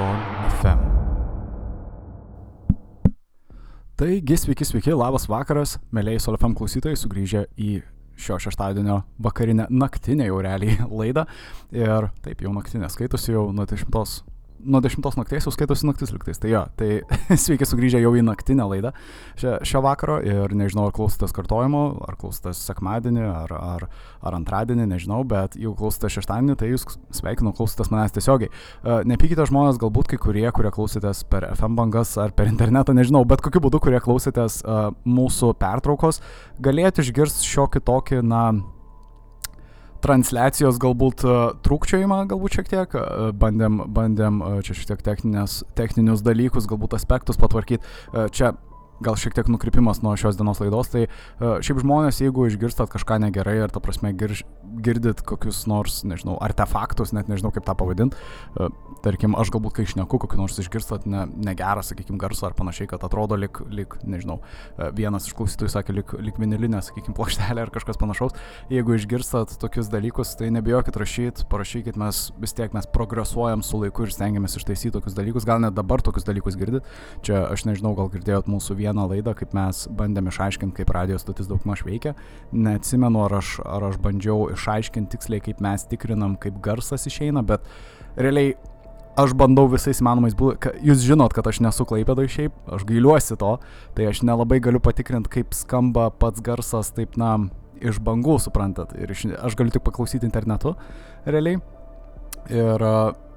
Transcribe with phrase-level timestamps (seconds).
[0.00, 0.16] Sol
[0.48, 0.78] FM.
[4.00, 7.74] Taigi, sveiki, sveiki, labas vakaras, mėlyjei Sol FM klausytojai, sugrįžę į
[8.16, 11.26] šio šeštadienio vakarinę, naktinę jau realiai laidą.
[11.76, 13.92] Ir taip, jau naktinė skaitosi jau nuo 10
[14.64, 16.40] nuo 10 nakties jau skaitosi naktis liktais.
[16.40, 16.88] Tai jo, tai
[17.42, 18.92] sveiki sugrįžę jau į naktinę laidą
[19.40, 23.86] šio, šio vakaro ir nežinau, ar klausotės kartojimo, ar klausotės sekmadienį, ar, ar,
[24.24, 26.86] ar antradienį, nežinau, bet jeigu klausotės šeštadienį, tai jūs
[27.20, 28.50] sveikinu, klausotės manęs tiesiogiai.
[28.50, 33.24] Uh, nepykite žmonės, galbūt kai kurie, kurie klausotės per FM bangas ar per internetą, nežinau,
[33.28, 36.20] bet kokiu būdu, kurie klausotės uh, mūsų pertraukos,
[36.62, 38.44] galėtų išgirsti šiokį tokį, na,
[40.04, 41.36] transliacijos galbūt e,
[41.66, 46.96] trūkčiojimą, galbūt šiek tiek, e, bandėm, bandėm e, čia šiek tiek techninės, techninius dalykus, galbūt
[46.98, 47.84] aspektus patvarkyti.
[48.34, 48.54] Čia
[49.00, 53.20] gal šiek tiek nukrypimas nuo šios dienos laidos, tai uh, šiaip žmonės, jeigu išgirstat kažką
[53.24, 54.44] negerai ir, ta prasme, girž,
[54.84, 58.18] girdit kokius nors, nežinau, artefaktus, net nežinau kaip tą pavadinti,
[58.60, 58.70] uh,
[59.04, 63.04] tarkim, aš galbūt kai išneku kokį nors išgirstat ne, negerą, sakykime, garsą ar panašiai, kad
[63.06, 67.74] atrodo lik, lik nežinau, uh, vienas iš klausytojų sakė, lik, lik vinilinė, sakykime, plokštelė ar
[67.74, 68.36] kažkas panašaus,
[68.72, 74.04] jeigu išgirstat tokius dalykus, tai nebijokit rašyti, parašykit, mes vis tiek mes progresuojam su laiku
[74.04, 76.86] ir stengiamės ištaisyti tokius dalykus, gal net dabar tokius dalykus girdit,
[77.26, 81.24] čia aš nežinau, gal girdėjot mūsų vieną vieną laidą, kaip mes bandėm išaiškinti, kaip radijos
[81.24, 82.14] stotis daugmaž veikia.
[82.52, 87.64] Neatsimenu, ar aš, ar aš bandžiau išaiškinti tiksliai, kaip mes tikrinam, kaip garsas išeina, bet
[88.18, 88.54] realiai
[89.20, 93.56] aš bandau visais įmanomais būdais, jūs žinot, kad aš nesu klaipėdai šiaip, aš gailiuosi to,
[93.96, 97.36] tai aš nelabai galiu patikrinti, kaip skamba pats garsas, taip, na,
[97.80, 100.76] iš bangų, suprantat, ir iš, aš galiu tik paklausyti internetu,
[101.26, 101.60] realiai.
[102.50, 102.82] Ir,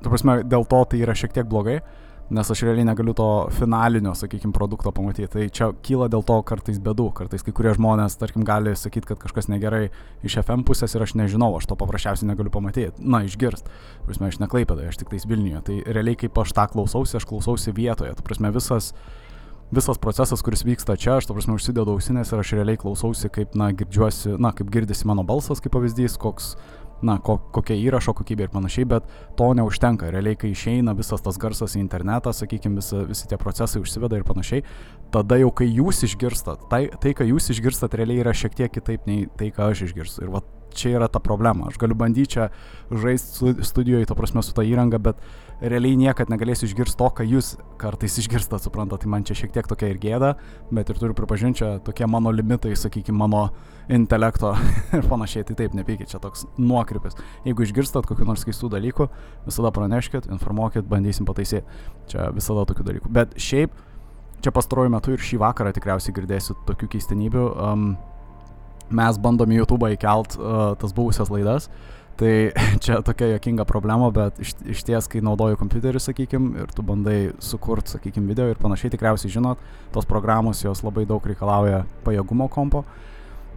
[0.04, 1.82] tu prasme, dėl to tai yra šiek tiek blogai.
[1.82, 2.03] Uh,
[2.34, 5.30] nes aš realiai negaliu to finalinio, sakykime, produkto pamatyti.
[5.32, 9.22] Tai čia kyla dėl to kartais bėdų, kartais kai kurie žmonės, tarkim, gali sakyti, kad
[9.22, 9.88] kažkas negerai
[10.26, 13.70] iš FM pusės ir aš nežinau, aš to paprasčiausiai negaliu pamatyti, na, išgirst.
[14.08, 15.66] Prasme, aš neklaipėdai, aš tik tais Vilniuje.
[15.70, 18.16] Tai realiai kaip aš tą klausausi, aš klausausi vietoje.
[18.18, 18.94] Tu prasme, visas
[19.74, 23.56] visas procesas, kuris vyksta čia, aš, ta prasme, užsidedu ausinės ir aš realiai klausausi, kaip,
[23.58, 26.54] na, girdžiuosi, na, kaip girdisi mano balsas, kaip pavyzdys, koks,
[27.06, 29.08] na, ko, kokia įrašo kokybė ir panašiai, bet
[29.40, 30.12] to neužtenka.
[30.14, 34.26] Realiai, kai išeina visas tas garsas į internetą, sakykime, visi, visi tie procesai užsiveda ir
[34.28, 34.66] panašiai,
[35.14, 39.08] tada jau kai jūs išgirstat, tai, tai ką jūs išgirstat, realiai yra šiek tiek kitaip
[39.10, 40.26] nei tai, ką aš išgirstu.
[40.26, 40.44] Ir va
[40.78, 41.70] čia yra ta problema.
[41.72, 42.50] Aš galiu bandyti čia
[42.92, 45.22] žaisti studijoje, to prasme, su ta įranga, bet
[45.64, 49.70] realiai niekad negalėsiu išgirsti to, ką jūs kartais išgirstat, suprantat, tai man čia šiek tiek
[49.70, 50.34] tokia ir gėda,
[50.74, 53.46] bet ir turiu pripažinti, čia tokie mano limitai, sakykime, mano
[53.92, 54.54] intelekto
[54.98, 57.18] ir panašiai, tai taip, nepykit, čia toks nuokrypis.
[57.48, 59.10] Jeigu išgirstat kokiu nors keistų dalykų,
[59.48, 61.64] visada praneškit, informuokit, bandysim pataisyti.
[62.12, 63.12] Čia visada tokių dalykų.
[63.14, 63.76] Bet šiaip,
[64.44, 67.46] čia pastaruoju metu ir šį vakarą tikriausiai girdėsit tokių keistenybių.
[67.54, 67.94] Um,
[68.92, 71.70] mes bandom į YouTube įkelt uh, tas buvusias laidas.
[72.20, 72.34] Tai
[72.84, 77.18] čia tokia jokinga problema, bet iš, iš ties, kai naudoju kompiuterį, sakykime, ir tu bandai
[77.42, 79.62] sukurti, sakykime, video ir panašiai, tikriausiai žinot,
[79.96, 82.84] tos programos jos labai daug reikalauja pajėgumo kompo.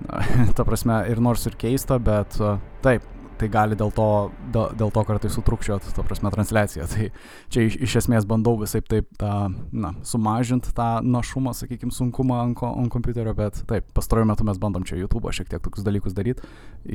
[0.57, 3.05] Ta prasme, ir nors ir keista, bet uh, taip,
[3.41, 4.09] tai gali dėl to,
[4.55, 6.89] dėl, dėl to kartais sutrukčiot, ta prasme, transliaciją.
[6.93, 7.09] Tai
[7.53, 12.63] čia iš, iš esmės bandau visai taip tą, na, sumažinti tą našumą, sakykime, sunkumą ant,
[12.67, 16.47] ant kompiuterio, bet taip, pastaruoju metu mes bandom čia YouTube šiek tiek tokius dalykus daryti,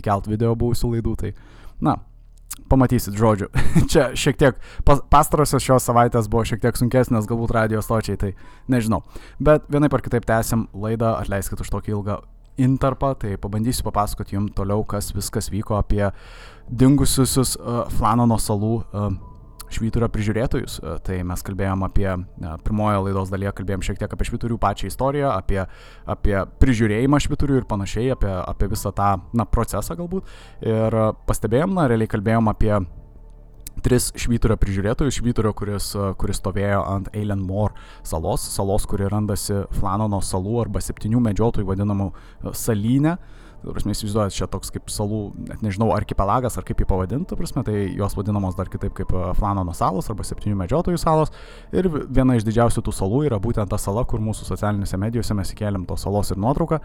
[0.01, 1.35] įkelt video buvusių laidų, tai,
[1.83, 1.99] na,
[2.71, 3.49] pamatysit žodžiu.
[3.91, 8.33] Čia šiek tiek pastarosios šios savaitės buvo šiek tiek sunkesnės galbūt radio stočiai, tai
[8.71, 9.01] nežinau.
[9.39, 12.19] Bet vienaip ar kitaip tęsim laidą, atleiskit už tokį ilgą
[12.57, 16.07] intarpą, tai pabandysiu papasakoti jums toliau, kas viskas vyko apie
[16.67, 19.11] dingusius uh, Flanono salų uh,
[19.71, 20.79] švyturio prižiūrėtojus.
[20.83, 22.07] Uh, tai mes kalbėjom apie,
[22.65, 25.61] pirmojo laidos dalyje kalbėjom šiek tiek apie švyturių pačią istoriją, apie,
[26.15, 30.27] apie prižiūrėjimą švyturių ir panašiai, apie, apie visą tą na, procesą galbūt.
[30.67, 32.75] Ir pastebėjom, na, realiai kalbėjom apie
[33.85, 37.75] tris švyturio prižiūrėtojus, švyturio, kuris, kuris stovėjo ant Eilen Moor
[38.07, 42.11] salos, salos, kuri randasi Flanono salų arba septynių medžiotojų vadinamų
[42.57, 43.17] salynę.
[43.61, 47.91] Prasme, įsivaizduojat, čia toks kaip salų, net nežinau, archipelagas ar kaip jį pavadinti, prasme, tai
[47.93, 51.29] jos vadinamos dar kitaip kaip Flanono salos arba septynių medžiotojų salos.
[51.69, 55.53] Ir viena iš didžiausių tų salų yra būtent ta sala, kur mūsų socialinėse medijose mes
[55.53, 56.81] įkeliam tos salos ir nuotrauką.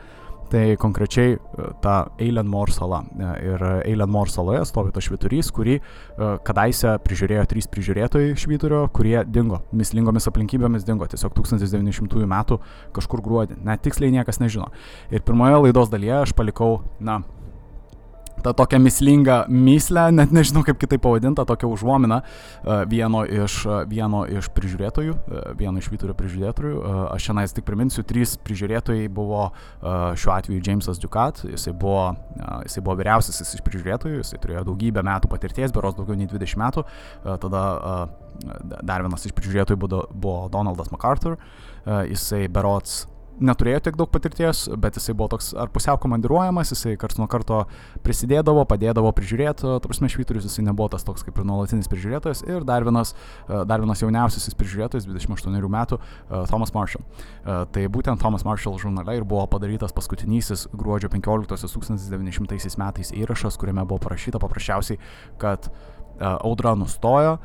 [0.46, 1.38] Tai konkrečiai e,
[1.82, 3.02] ta Eilenmore sala.
[3.18, 5.82] E, ir Eilenmore saloje stovi tas šviturys, kurį e,
[6.46, 9.64] kadaise prižiūrėjo trys prižiūrėtojai šviturio, kurie dingo.
[9.74, 12.60] Mislingomis aplinkybėmis dingo tiesiog 1900 metų
[12.94, 13.58] kažkur gruodį.
[13.66, 14.70] Net tiksliai niekas nežino.
[15.10, 17.20] Ir pirmoje laidos dalyje aš palikau, na,
[18.46, 22.20] tą tokią mislingą myslę, net nežinau kaip kitaip pavadinta, tokią užuominą
[22.90, 23.58] vieno iš,
[23.90, 25.16] vieno iš prižiūrėtojų,
[25.58, 26.82] vieno iš Vyturio prižiūrėtojų.
[27.10, 29.48] Aš šiandien tik priminsiu, trys prižiūrėtojai buvo
[29.82, 32.12] šiuo atveju Jamesas Ducat, jisai buvo,
[32.68, 36.86] jisai buvo vyriausiasis iš prižiūrėtojų, jisai turėjo daugybę metų patirties, beros daugiau nei 20 metų.
[37.42, 37.64] Tada
[38.86, 41.40] dar vienas iš prižiūrėtojų buvo Donaldas MacArthur,
[42.12, 43.04] jisai berots
[43.40, 47.64] neturėjo tiek daug patirties, bet jisai buvo toks ar pusiau komandiruojamas, jisai karts nuo karto
[48.06, 52.44] prisidėdavo, padėdavo prižiūrėti, ta prasme, švyturius jisai nebuvo tas toks kaip ir nuolatinis prižiūrėtojas.
[52.48, 53.14] Ir dar vienas,
[53.46, 57.04] e, dar vienas jauniausiasis prižiūrėtojas, 28 metų, e, Thomas Marshall.
[57.04, 63.58] E, tai būtent Thomas Marshall žurnale ir buvo padarytas paskutinysis gruodžio 15 1900 metais įrašas,
[63.60, 64.98] kuriame buvo parašyta paprasčiausiai,
[65.38, 65.70] kad
[66.20, 67.38] audra nustojo,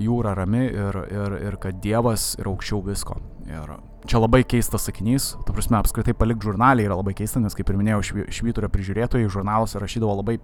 [0.00, 3.20] jūra rami ir, ir, ir kad Dievas yra aukščiau visko.
[3.50, 3.78] Ir
[4.08, 7.78] čia labai keistas sakinys, tu prasme, apskritai palik žurnaliai yra labai keista, nes kaip ir
[7.80, 10.38] minėjau, švy, švyturio prižiūrėtojai žurnaluose rašydavo labai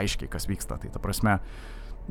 [0.00, 0.78] aiškiai, kas vyksta.
[0.82, 1.38] Tai ta prasme,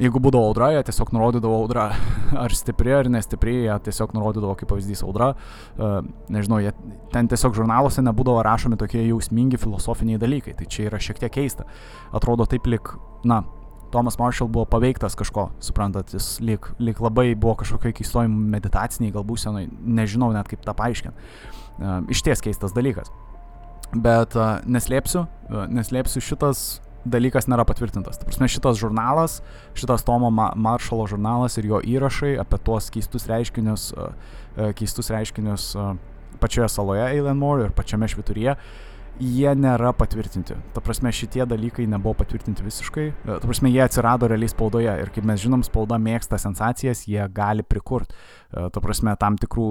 [0.02, 1.90] jeigu būdavo audra, jie tiesiog nurodydavo audra,
[2.44, 5.34] ar stipri ar nestipri, jie tiesiog nurodydavo kaip pavyzdys audra.
[5.78, 6.00] Uh,
[6.34, 6.74] nežinau, jie,
[7.14, 10.58] ten tiesiog žurnaluose nebūdavo rašomi tokie jausmingi filosofiniai dalykai.
[10.58, 11.68] Tai čia yra šiek tiek keista.
[12.16, 12.96] Atrodo taip lik,
[13.28, 13.44] na,
[13.92, 19.44] Tomas Marshall buvo paveiktas kažko, suprantat, jis lyg, lyg labai buvo kažkokiai keistoj meditaciniai galbūt
[19.45, 21.30] senai, nežinau net kaip tą paaiškinti.
[21.78, 23.12] Uh, iš ties keistas dalykas.
[23.94, 26.66] Bet uh, neslėpsiu, uh, neslėpsiu, šitas
[27.07, 28.19] dalykas nėra patvirtintas.
[28.19, 29.39] Tai prasme, šitas žurnalas,
[29.78, 35.72] šitas Tomo Ma Marshallo žurnalas ir jo įrašai apie tuos keistus reiškinius, uh, keistus reiškinius
[36.42, 38.57] pačioje saloje Eilenmore ir pačiame švituryje,
[39.19, 40.56] jie nėra patvirtinti.
[40.75, 43.06] Ta prasme, šitie dalykai nebuvo patvirtinti visiškai.
[43.10, 47.24] E, ta prasme, jie atsirado realiai spaudoje ir kaip mes žinom, spauda mėgsta sensacijas, jie
[47.34, 48.16] gali prikurti,
[48.52, 49.68] e, ta prasme, tam tikrų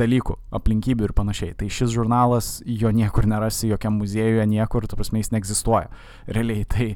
[0.00, 1.56] dalykų, aplinkybių ir panašiai.
[1.58, 5.90] Tai šis žurnalas, jo niekur nerasi, jokiam muziejuje, niekur, ta prasme, jis neegzistuoja.
[6.28, 6.92] Realiai tai.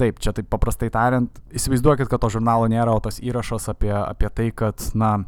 [0.00, 4.30] Taip, čia taip paprastai tariant, įsivaizduokit, kad to žurnalo nėra, o tas įrašas apie, apie
[4.32, 5.26] tai, kad, na,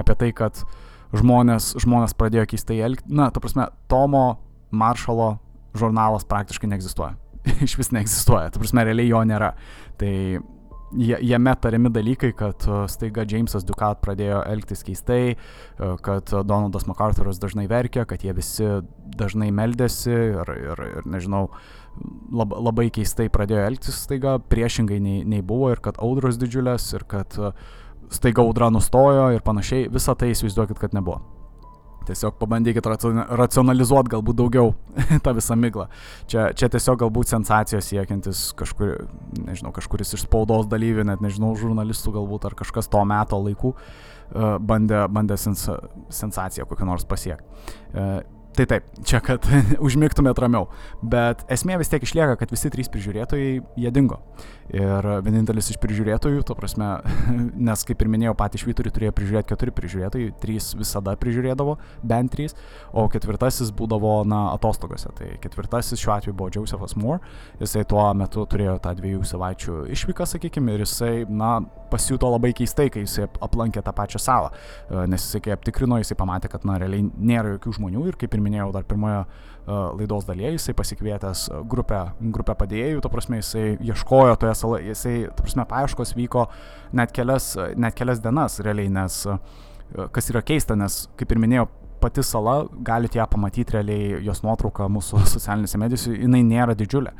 [0.00, 0.62] apie tai, kad
[1.12, 4.38] žmonės, žmonės pradėjo keistai elgti, na, ta prasme, Tomo
[4.72, 5.34] Maršalo
[5.78, 7.16] žurnalas praktiškai neegzistuoja.
[7.66, 9.52] Iš vis neegzistuoja, tu prasme, realiai jo nėra.
[10.00, 10.12] Tai
[10.94, 17.40] jame tariami dalykai, kad e, staiga Jamesas Ducat pradėjo elgtis keistai, e, kad Donaldas MacArthuras
[17.42, 18.68] dažnai verkė, kad jie visi
[19.18, 21.48] dažnai meldėsi ir, ir, ir nežinau,
[22.32, 27.06] lab, labai keistai pradėjo elgtis staiga, priešingai nei, nei buvo ir kad audros didžiulės ir
[27.10, 27.54] kad e,
[28.14, 31.33] staiga audra nustojo ir panašiai, visą tai įsivaizduokit, kad nebuvo.
[32.08, 34.72] Tiesiog pabandykit racionalizuoti galbūt daugiau
[35.24, 35.86] tą visą miglą.
[36.30, 39.06] Čia, čia tiesiog galbūt sensacijos siekiantis kažkur,
[39.46, 44.56] nežinau, kažkuris iš spaudos dalyvių, net nežinau, žurnalistų galbūt ar kažkas to meto laikų uh,
[44.60, 45.66] bandė, bandė sens,
[46.12, 47.44] sensaciją kokią nors pasiekti.
[48.54, 49.42] Tai taip, čia kad
[49.86, 50.68] užmigtumėt ramiau.
[51.02, 53.48] Bet esmė vis tiek išlieka, kad visi trys prižiūrėtojai
[53.82, 54.20] jie dingo.
[54.70, 56.86] Ir vienintelis iš prižiūrėtojų, to prasme,
[57.68, 61.74] nes kaip ir minėjau, patys švyturį turėjo prižiūrėti keturi prižiūrėtojai, trys visada prižiūrėdavo,
[62.06, 62.54] bent trys,
[62.94, 65.10] o ketvirtasis būdavo, na, atostogose.
[65.18, 67.20] Tai ketvirtasis šiuo atveju buvo Josephas Moore,
[67.60, 71.58] jisai tuo metu turėjo tą dviejų savaičių išvyką, sakykime, ir jisai, na,
[71.90, 74.54] pasijuto labai keistai, kai jisai aplankė tą pačią salą,
[75.10, 78.43] nes jisai kai aptikrino, jisai pamatė, kad, na, realiai nėra jokių žmonių ir kaip ir
[78.44, 79.24] minėjau dar pirmoje
[79.66, 85.46] laidos dalyje, jisai pasikvietęs grupę, grupę padėjėjų, to prasme jisai ieškojo toje saloje, jisai, to
[85.46, 86.48] prasme, paieškos vyko
[86.92, 89.22] net kelias, net kelias dienas realiai, nes
[90.12, 91.70] kas yra keista, nes, kaip ir minėjau,
[92.04, 97.14] pati sala, galite ją pamatyti realiai, jos nuotrauką mūsų socialinėse medijose, jinai nėra didžiulė.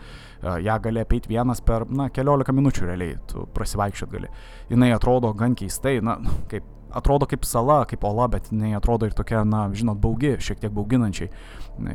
[0.61, 4.29] Ja gali apeiti vienas per, na, keliolika minučių realiai, tu prasivaikščiot gali.
[4.69, 6.19] Jinai atrodo gan keistai, na,
[6.51, 10.61] kaip atrodo kaip sala, kaip ola, bet jinai atrodo ir tokia, na, žinot, baugi, šiek
[10.63, 11.31] tiek bauginančiai.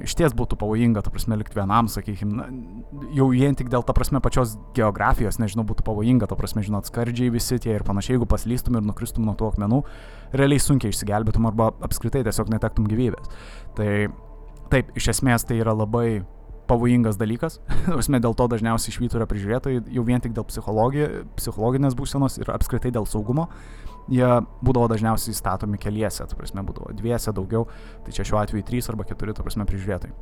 [0.03, 2.47] Iš ties būtų pavojinga, ta prasme, likti vienam, sakykime,
[3.17, 7.31] jau vien tik dėl, ta prasme, pačios geografijos, nežinau, būtų pavojinga, ta prasme, žinot, skardžiai
[7.33, 9.83] visi tie ir panašiai, jeigu paslystum ir nukristum nuo tų akmenų,
[10.35, 13.31] realiai sunkiai išsigelbėtum arba apskritai tiesiog netektum gyvybės.
[13.79, 13.93] Tai
[14.73, 16.21] taip, iš esmės tai yra labai
[16.69, 17.59] pavojingas dalykas.
[18.01, 22.93] Esmė dėl to dažniausiai išvytų yra prižiūrėtojai jau vien tik dėl psichologinės būsenos ir apskritai
[22.95, 23.49] dėl saugumo
[24.09, 24.29] jie
[24.65, 27.67] būdavo dažniausiai statomi keliese, tu prasme, būdavo dviese daugiau,
[28.05, 30.13] tai čia šiuo atveju trys arba keturi, tu prasme, prižiūrėtojai.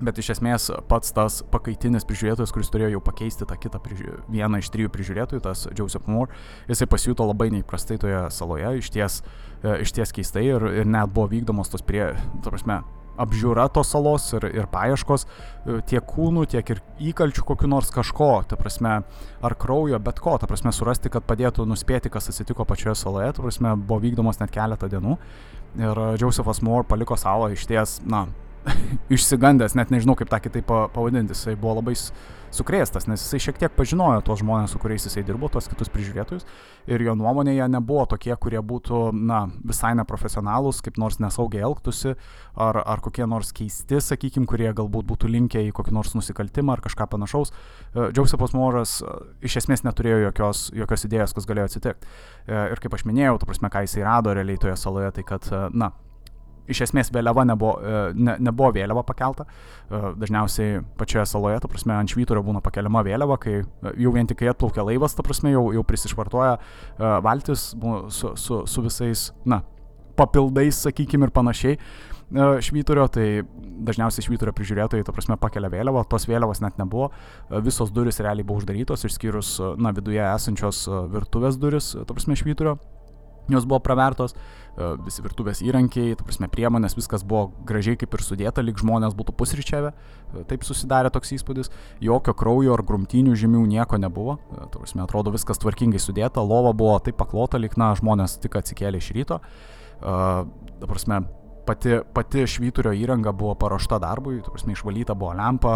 [0.00, 4.14] Bet iš esmės pats tas pakaitinis prižiūrėtojas, kuris turėjo jau pakeisti tą kitą prižiū...
[4.32, 6.32] vieną iš trijų prižiūrėtojų, tas Joseph Moore,
[6.70, 9.20] jisai pasijuto labai neįprastai toje saloje, iš ties,
[9.60, 12.80] e, iš ties keistai ir, ir net buvo vykdomos tos prie, tu prasme,
[13.20, 18.30] apžiūra tos salos ir, ir paieškos e, tiek kūnų, tiek ir įkalčių kokiu nors kažko,
[18.50, 19.00] ta prasme,
[19.44, 23.46] ar kraujo, bet ko, ta prasme, surasti, kad padėtų nuspėti, kas atsitiko pačioje saloje, ta
[23.46, 25.16] prasme, buvo vykdomos net keletą dienų.
[25.80, 28.26] Ir Josephas Moore paliko salą iš ties, na,
[29.12, 31.96] išsigandęs, net nežinau kaip tą kitaip pavadinti, jisai buvo labai
[32.50, 36.46] sukrėstas, nes jisai šiek tiek pažinojo tuos žmonės, su kuriais jisai dirbo, tuos kitus prižiūrėtojus,
[36.90, 42.16] ir jo nuomonė jie nebuvo tokie, kurie būtų, na, visai neprofesionalūs, kaip nors nesaugiai elgtųsi,
[42.58, 46.84] ar, ar kokie nors keisti, sakykime, kurie galbūt būtų linkę į kokį nors nusikaltimą ar
[46.84, 47.54] kažką panašaus.
[47.94, 48.98] Džiausepas Moras
[49.46, 52.14] iš esmės neturėjo jokios, jokios idėjos, kas galėjo atsitikti.
[52.50, 55.92] Ir kaip aš minėjau, tu prasme, ką jisai rado realiai toje saloje, tai kad, na,
[56.70, 59.46] iš esmės vėliava nebuvo, e, ne, nebuvo vėliava pakelta.
[59.46, 64.28] E, dažniausiai pačioje saloje, ta prasme, ant švyturio būna pakeliama vėliava, kai e, jau vien
[64.30, 66.56] tik kai atplaukia laivas, ta prasme, jau, jau prisišvartuoja
[67.24, 67.70] valtis
[68.14, 69.62] su, su, su visais, na,
[70.18, 71.78] papildais, sakykime, ir panašiai
[72.62, 73.42] švyturio, tai
[73.82, 77.08] dažniausiai švyturio prižiūrėtojai, ta prasme, pakelia vėliavą, tos vėliavos net nebuvo,
[77.66, 82.76] visos duris realiai buvo uždarytos, išskyrus, na, viduje esančios virtuvės duris, ta prasme, švyturio,
[83.50, 84.38] jos buvo pravertos, e,
[85.04, 89.34] visi virtuvės įrankiai, ta prasme, priemonės, viskas buvo gražiai kaip ir sudėta, lyg žmonės būtų
[89.38, 94.78] pusryčiavę, e, taip susidarė toks įspūdis, jokio kraujo ar grumtinių žymių nieko nebuvo, e, ta
[94.78, 99.12] prasme, atrodo viskas tvarkingai sudėta, lova buvo taip paklota, lyg, na, žmonės tik atsikėlė iš
[99.16, 99.40] ryto,
[100.00, 101.24] ta prasme,
[101.70, 105.74] pati, pati švyturio įranga buvo paruošta darbui, tu prasme, išvalyta buvo lempa,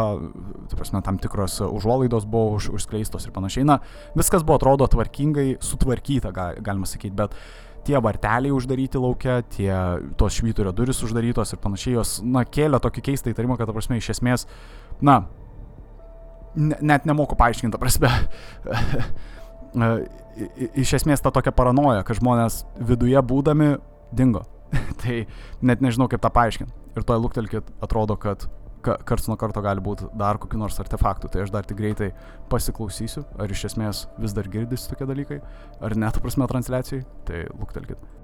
[0.71, 3.67] tu prasme, tam tikros užuolaidos buvo už, užskleistos ir panašiai.
[3.69, 3.79] Na,
[4.19, 7.37] viskas buvo atrodo tvarkingai, sutvarkyta, ga, galima sakyti, bet
[7.87, 9.71] tie varteliai uždaryti laukia, tie
[10.21, 13.99] tos švyturio duris uždarytos ir panašiai, jos, na, kėlė tokį keistą įtarimą, kad, ta prasme,
[14.01, 14.47] iš esmės,
[15.05, 15.23] na,
[16.57, 18.11] net nemoku paaiškinti, ta prasme,
[20.85, 23.77] iš esmės ta tokia paranoja, kad žmonės viduje būdami
[24.15, 24.45] dingo.
[25.03, 25.25] tai
[25.63, 26.73] net nežinau kaip tą paaiškinti.
[26.95, 28.47] Ir to lūktelkit, atrodo, kad
[28.85, 32.11] karts nuo karto gali būti dar kokių nors artefaktų, tai aš dar tik greitai
[32.53, 35.41] pasiklausysiu, ar iš esmės vis dar girdisi tokie dalykai,
[35.85, 38.24] ar net prasme transliacijai, tai lūktelkit.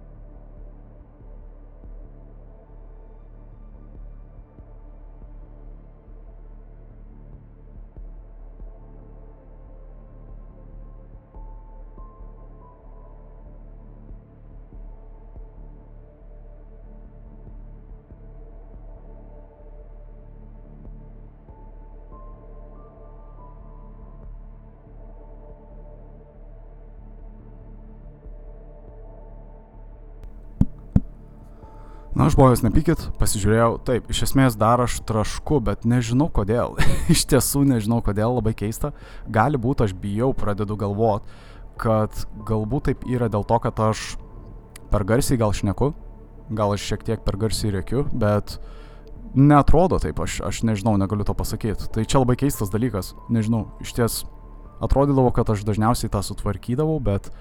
[32.20, 36.74] Na, žmonės, nepykit, pasižiūrėjau, taip, iš esmės dar aš trašku, bet nežinau kodėl.
[37.14, 38.90] iš tiesų nežinau kodėl, labai keista.
[39.24, 41.24] Gali būti, aš bijau, pradedu galvot,
[41.80, 44.02] kad galbūt taip yra dėl to, kad aš
[44.92, 45.94] per garsiai gal šneku,
[46.52, 48.58] gal aš šiek tiek per garsiai rėkiu, bet
[49.32, 51.88] netrodo taip, aš, aš nežinau, negaliu to pasakyti.
[51.88, 54.18] Tai čia labai keistas dalykas, nežinau, iš ties
[54.84, 57.32] atrodydavo, kad aš dažniausiai tą sutvarkydavau, bet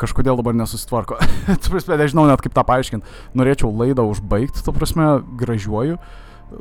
[0.00, 1.20] kažkodėl dabar nesusitvarko.
[1.62, 3.14] tu prasme, nežinau net kaip tą paaiškinti.
[3.38, 5.08] Norėčiau laidą užbaigti, tu prasme,
[5.40, 5.98] gražiuoju,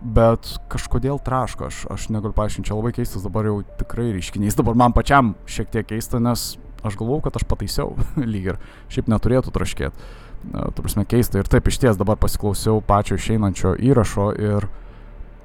[0.03, 4.77] bet kažkodėl traško, aš, aš negaliu paaiškinti, čia labai keistas dabar jau tikrai reiškinys, dabar
[4.77, 6.51] man pačiam šiek tiek keista, nes
[6.85, 7.95] aš galvau, kad aš pataisiau
[8.33, 8.59] lyg ir
[8.91, 10.09] šiaip neturėtų traškėti.
[10.39, 14.69] Tu prasme, keista ir taip iš ties dabar pasiklausiau pačio išeinančio įrašo ir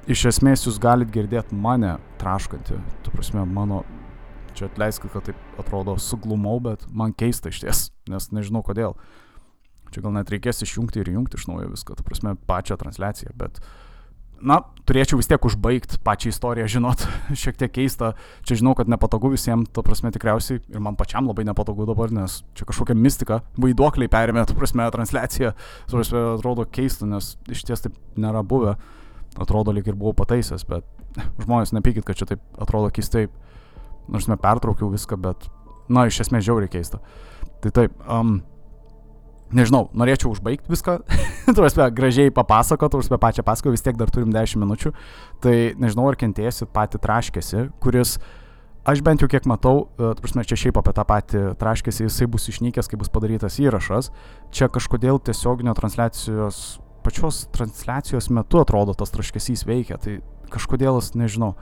[0.07, 3.83] iš esmės jūs galit girdėti mane traškantį, tu prasme, mano
[4.55, 8.95] Čia atleiskit, kad taip atrodo suglumau, bet man keista iš ties, nes nežinau kodėl.
[9.91, 13.59] Čia gal net reikės išjungti ir jungti iš naujo viską, ta prasme, pačią transliaciją, bet,
[14.39, 17.03] na, turėčiau vis tiek užbaigti pačią istoriją, žinot,
[17.43, 18.13] šiek tiek keista,
[18.47, 22.41] čia žinau, kad nepatogu visiems, ta prasme, tikriausiai ir man pačiam labai nepatogu dabar, nes
[22.55, 27.89] čia kažkokia mistika, vaiduokliai perėmė, ta prasme, transliaciją, ta prasme, atrodo keista, nes iš ties
[27.89, 28.77] taip nėra buvę,
[29.35, 30.87] atrodo lyg ir buvau pataisęs, bet
[31.43, 33.27] žmonės nepykit, kad čia taip atrodo keistai
[34.11, 35.47] nors mes pertraukiau viską, bet,
[35.89, 37.01] na, iš esmės žiauriai keista.
[37.63, 38.39] Tai taip, um,
[39.55, 40.97] nežinau, norėčiau užbaigti viską,
[41.57, 44.93] tuosi gražiai papasakot, tuosi pačią pasako, vis tiek dar turim 10 minučių,
[45.43, 48.17] tai nežinau, ar kentėsit patį traškėsi, kuris,
[48.87, 52.49] aš bent jau kiek matau, e, tuosi čia šiaip apie tą patį traškėsi, jisai bus
[52.51, 54.11] išnykęs, kai bus padarytas įrašas,
[54.55, 60.19] čia kažkodėl tiesioginio transliacijos, pačios transliacijos metu atrodo tas traškėsys veikia, tai
[60.53, 61.53] kažkodėl, nežinau,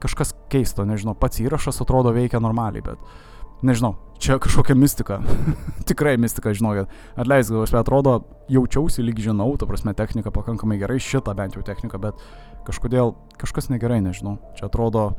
[0.00, 5.20] kažkas keisto, nežinau, pats įrašas atrodo veikia normaliai, bet nežinau, čia kažkokia mistika.
[5.88, 6.90] Tikrai mistika, žinokit.
[7.18, 8.14] Atleisk, gal aš atrodo,
[8.52, 12.24] jaučiausi lyg žinau, ta prasme, technika pakankamai gerai, šitą bent jau techniką, bet
[12.66, 14.38] kažkodėl kažkas negerai, nežinau.
[14.58, 15.12] Čia atrodo,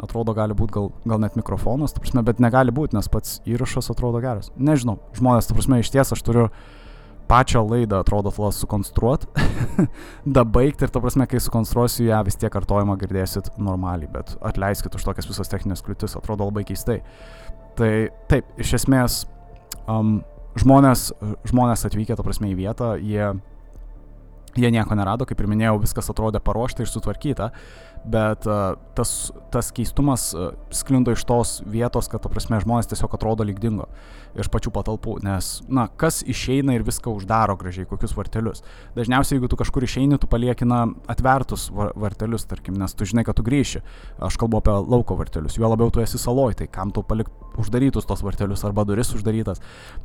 [0.00, 3.92] atrodo gali būti gal, gal net mikrofonas, ta prasme, bet negali būti, nes pats įrašas
[3.92, 4.52] atrodo geras.
[4.56, 6.48] Nežinau, žmonės, ta prasme, iš ties aš turiu
[7.30, 9.26] pačią laidą atrodo tada sukonstruot,
[10.36, 14.96] da baigti ir ta prasme, kai sukonstruosiu ją, vis tiek kartojimą girdėsit normaliai, bet atleiskit
[14.98, 17.00] už tokias visas techninės kliūtis, atrodo labai keistai.
[17.78, 17.92] Tai
[18.30, 19.22] taip, iš esmės,
[19.86, 20.18] um,
[20.58, 21.10] žmonės,
[21.52, 23.30] žmonės atvykę, ta prasme, į vietą, jie
[24.58, 27.50] Jie nieko nerado, kaip ir minėjau, viskas atrodė paruošta ir sutvarkyta,
[28.10, 33.14] bet uh, tas, tas keistumas uh, sklindo iš tos vietos, kad, ta prasme, žmonės tiesiog
[33.14, 33.86] atrodo lyg dingo
[34.38, 38.64] iš pačių patalpų, nes, na, kas išeina ir viską uždaro gražiai, kokius vartelius.
[38.96, 43.46] Dažniausiai, jeigu tu kažkur išeini, tu paliekina atvertus vartelius, tarkim, nes tu žinai, kad tu
[43.46, 43.82] grįši.
[44.26, 47.30] Aš kalbu apie lauko vartelius, juo labiau tu esi saloj, tai kam tu palik
[47.60, 49.62] uždarytus tos vartelius arba duris uždarytas.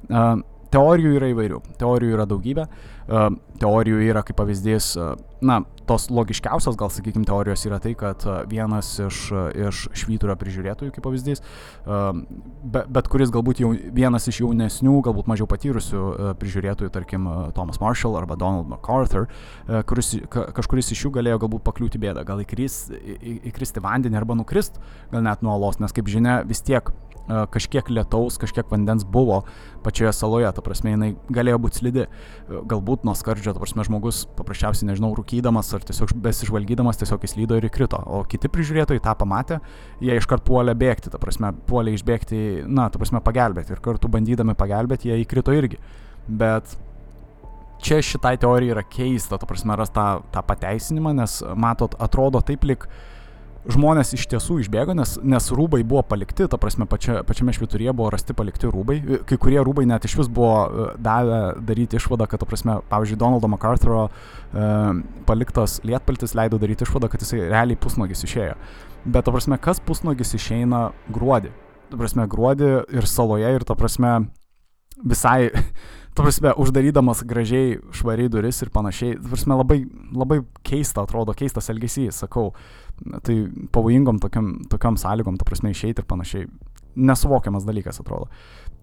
[0.09, 0.41] Uh,
[0.75, 3.29] Teorijų yra įvairių, teorijų yra daugybė, uh,
[3.61, 5.13] teorijų yra kaip pavyzdys, uh,
[5.45, 9.21] na, tos logiškiausios gal, sakykime, teorijos yra tai, kad uh, vienas iš,
[9.67, 11.43] iš švyturio prižiūrėtojų, kaip pavyzdys,
[11.85, 16.03] bet, bet kuris galbūt jau vienas iš jaunesnių, galbūt mažiau patyrusių
[16.41, 19.29] prižiūrėtojų, tarkim, Thomas Marshall arba Donald MacArthur,
[19.87, 22.81] kuris, kažkuris iš jų galėjo galbūt pakliūti bėdą, gal įkris,
[23.51, 24.81] įkristi vandenį arba nukrist,
[25.13, 26.91] gal net nuo olos, nes kaip žinia, vis tiek
[27.27, 29.41] kažkiek lietaus, kažkiek vandens buvo
[29.85, 32.05] pačioje saloje, ta prasme, jinai galėjo būti slidi.
[32.49, 37.69] Galbūt nuo skardžio, ta prasme, žmogus paprasčiausiai, nežinau, rūkydamas ar tiesiog besižvalgydamas tiesiog įslydo ir
[37.69, 37.99] įkrito.
[38.05, 39.59] O kiti prižiūrėtojai tą pamatė,
[40.03, 43.75] jie iškart puolė bėgti, ta prasme, puolė išbėgti, na, ta prasme, pagelbėti.
[43.75, 45.81] Ir kartu bandydami pagelbėti, jie įkrito irgi.
[46.25, 46.77] Bet
[47.85, 52.65] čia šitai teorijai yra keista, ta prasme, ras tą, tą pateisinimą, nes, matot, atrodo taip
[52.65, 52.87] lik
[53.71, 58.11] žmonės iš tiesų išbėgo, nes, nes rūbai buvo palikti, ta prasme, pačia, pačiame švituryje buvo
[58.13, 58.97] rasti palikti rūbai.
[59.29, 63.19] Kai kurie rūbai net iš vis buvo e, davę daryti išvadą, kad, ta prasme, pavyzdžiui,
[63.21, 64.69] Donaldo MacArthuro e,
[65.29, 68.55] paliktas lietpaltis leido daryti išvadą, kad jisai realiai pusnogis išėjo.
[69.05, 71.53] Bet, ta prasme, kas pusnogis išeina gruodį?
[71.91, 74.17] Ta prasme, gruodį ir saloje ir, ta prasme,
[75.03, 75.51] visai
[76.15, 79.81] tu prasme, uždarydamas gražiai švariai duris ir panašiai, tu prasme, labai,
[80.15, 82.53] labai keista atrodo, keistas elgesys, sakau,
[83.27, 83.41] tai
[83.75, 86.47] pavojingom tokiam, tokiam sąlygom, tu prasme, išeiti ir panašiai,
[86.95, 88.29] nesuvokiamas dalykas atrodo.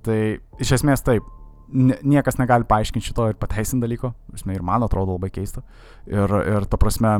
[0.04, 0.18] Tai
[0.60, 1.24] iš esmės taip,
[1.72, 5.64] niekas negali paaiškinti šito ir pateisinti dalyko, prasme, ir man atrodo labai keista.
[6.04, 7.16] Ir, ir ta prasme,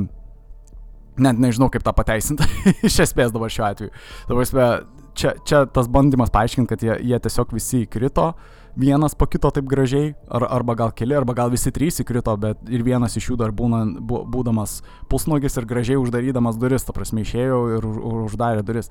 [1.17, 2.45] net nežinau kaip tą pateisinti,
[2.89, 3.97] iš esmės dabar šiuo atveju.
[4.29, 4.73] Ta prasme,
[5.17, 9.51] čia, čia tas bandymas paaiškinti, kad jie, jie tiesiog visi įkrito, uh, vienas po kito
[9.53, 13.31] taip gražiai, ar, arba gal keli, arba gal visi trys įkrito, bet ir vienas iš
[13.31, 14.79] jų dar būna, būdamas
[15.13, 17.89] pusnogis ir gražiai uždarydamas duris, ta prasme, išėjo ir
[18.25, 18.89] uždarė duris.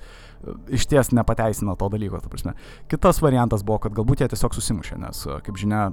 [0.73, 2.53] Iš ties nepateisina to dalyko, ta prasme.
[2.91, 5.87] Kitas variantas buvo, kad galbūt jie tiesiog susimušė, nes, kaip žinia,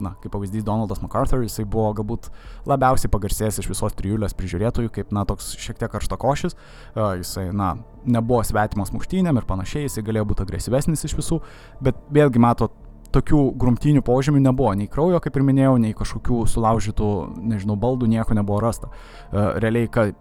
[0.00, 2.28] na, kaip pavyzdys Donaldas MacArthur, jisai buvo galbūt
[2.68, 6.56] labiausiai pagarsėjęs iš visos trijulės prižiūrėtojų, kaip, na, toks šiek tiek karštakošis,
[6.96, 7.74] jisai, na,
[8.04, 11.40] nebuvo svetimas muštynėm ir panašiai, jisai galėjo būti agresyvesnis iš visų,
[11.84, 12.72] bet vėlgi matot,
[13.14, 17.10] tokių grumtinių požymių nebuvo, nei kraujo, kaip ir minėjau, nei kažkokių sulaužytų,
[17.52, 18.90] nežinau, baldų, nieko nebuvo rasta.
[18.90, 20.14] Uh, realiai, kad,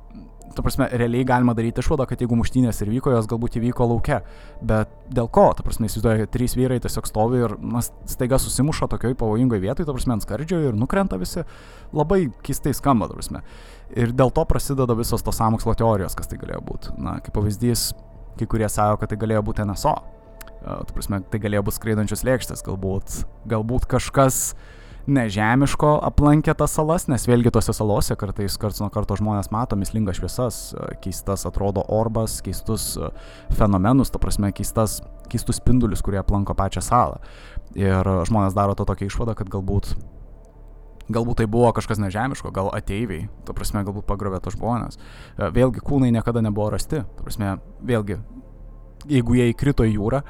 [0.55, 4.19] ta prasme, realiai galima daryti išvadą, kad jeigu muštynės ir vyko, jos galbūt įvyko laukia.
[4.65, 9.17] Bet dėl ko, ta prasme, įsivaizduoja, trys vyrai tiesiog stovi ir na, staiga susimuša tokioj
[9.19, 11.45] pavojingoje vietoje, ta prasme, ant skardžio ir nukrenta visi.
[11.95, 13.43] Labai keistai skamba, ta prasme.
[13.97, 16.95] Ir dėl to prasideda visos tos samokslo teorijos, kas tai galėjo būti.
[17.01, 17.91] Na, kaip pavyzdys,
[18.39, 19.97] kai kurie sako, kad tai galėjo būti NSO
[20.59, 24.53] Tu prasme, tai galėjo būti skraidančios lėkštės, galbūt, galbūt kažkas
[25.09, 30.19] nežemiško aplankė tas salas, nes vėlgi tose salose kartais karts nuo karto žmonės mato mislingas
[30.19, 30.59] šviesas,
[31.03, 32.91] keistas atrodo orbas, keistus
[33.57, 34.99] fenomenus, ta prasme, keistas,
[35.31, 37.23] keistus spindulius, kurie aplanko pačią salą.
[37.77, 39.95] Ir žmonės daro to tokią išvadą, kad galbūt
[41.09, 44.99] Galbūt tai buvo kažkas nežemiško, gal ateiviai, ta prasme, galbūt pagrobė tos žmonės.
[45.39, 48.19] Vėlgi, kūnai niekada nebuvo rasti, ta prasme, vėlgi,
[49.07, 50.23] jeigu jie įkrito į jūrą,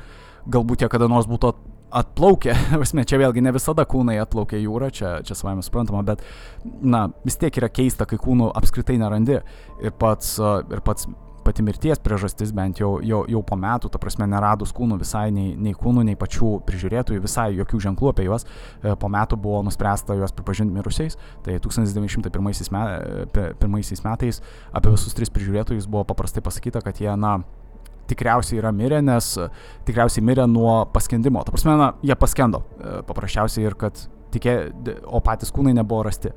[0.50, 1.54] galbūt jie kada nors būtų
[2.00, 2.54] atplaukę,
[2.84, 6.22] esmė, čia vėlgi ne visada kūnai atplaukia jūrą, čia, čia savame suprantama, bet,
[6.66, 9.40] na, vis tiek yra keista, kai kūnų apskritai nerandi.
[9.82, 11.10] Ir pats, ir pats
[11.50, 15.56] pati mirties priežastis bent jau, jau, jau po metų, ta prasme, neradus kūnų visai nei,
[15.58, 18.46] nei kūnų, nei pačių prižiūrėtojų, visai jokių ženklų apie juos,
[18.84, 21.18] e, po metų buvo nuspręsta juos pripažinti mirusiais.
[21.46, 22.70] Tai 1901
[24.06, 24.42] metais
[24.74, 27.40] apie visus tris prižiūrėtojus buvo paprastai pasakyta, kad jie, na,
[28.10, 29.50] tikriausiai yra mirę, nes e,
[29.88, 31.44] tikriausiai mirė nuo paskendimo.
[31.46, 34.02] Ta prasme, na, jie paskendo e, paprasčiausiai ir kad
[34.34, 34.58] tikė,
[35.06, 36.34] o patys kūnai nebuvo rasti.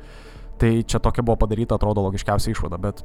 [0.60, 3.02] Tai čia tokia buvo padaryta, atrodo, logiškiausia išvada, bet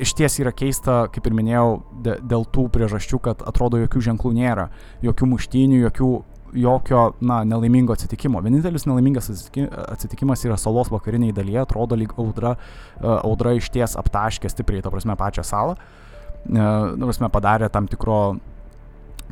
[0.00, 1.68] iš ties yra keista, kaip ir minėjau,
[2.04, 4.70] dėl tų priežasčių, kad atrodo jokių ženklų nėra,
[5.04, 6.10] jokių muštynių, jokių
[6.56, 8.40] jokio, na, nelaimingo atsitikimo.
[8.44, 12.54] Vienintelis nelaimingas atsitikimas yra salos vakariniai dalyje, atrodo lyg audra,
[12.96, 15.74] e, audra iš ties aptaškė stipriai, ta prasme, pačią salą.
[15.76, 16.05] Uh,
[16.50, 18.20] nu, prasme, padarė tam tikro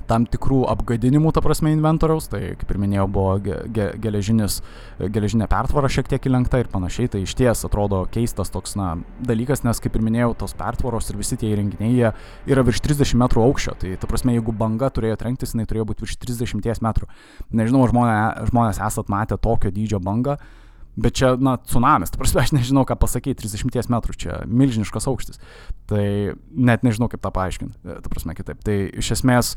[0.08, 4.58] tam tikrų apgadinimų, ta prasme, inventoriaus, tai kaip ir minėjau, buvo ge, ge, geležinis,
[5.00, 9.64] geležinė pertvara šiek tiek įlenkta ir panašiai, tai iš ties atrodo keistas toks, na, dalykas,
[9.64, 12.12] nes kaip ir minėjau, tos pertvaros ir visi tie įrenginiai,
[12.50, 16.06] yra virš 30 metrų aukščio, tai ta prasme, jeigu banga turėjo trenktis, jinai turėjo būti
[16.06, 17.08] virš 30 metrų.
[17.56, 20.36] Nežinau, žmonės, žmonės esat matę tokio dydžio bangą,
[20.94, 25.40] Bet čia, na, tsunamis, ta prasme, aš nežinau, ką pasakyti, 30 metrų čia milžiniškas aukštis.
[25.90, 26.06] Tai
[26.54, 28.62] net nežinau, kaip tą paaiškinti, e, ta prasme, kitaip.
[28.62, 29.54] Tai iš esmės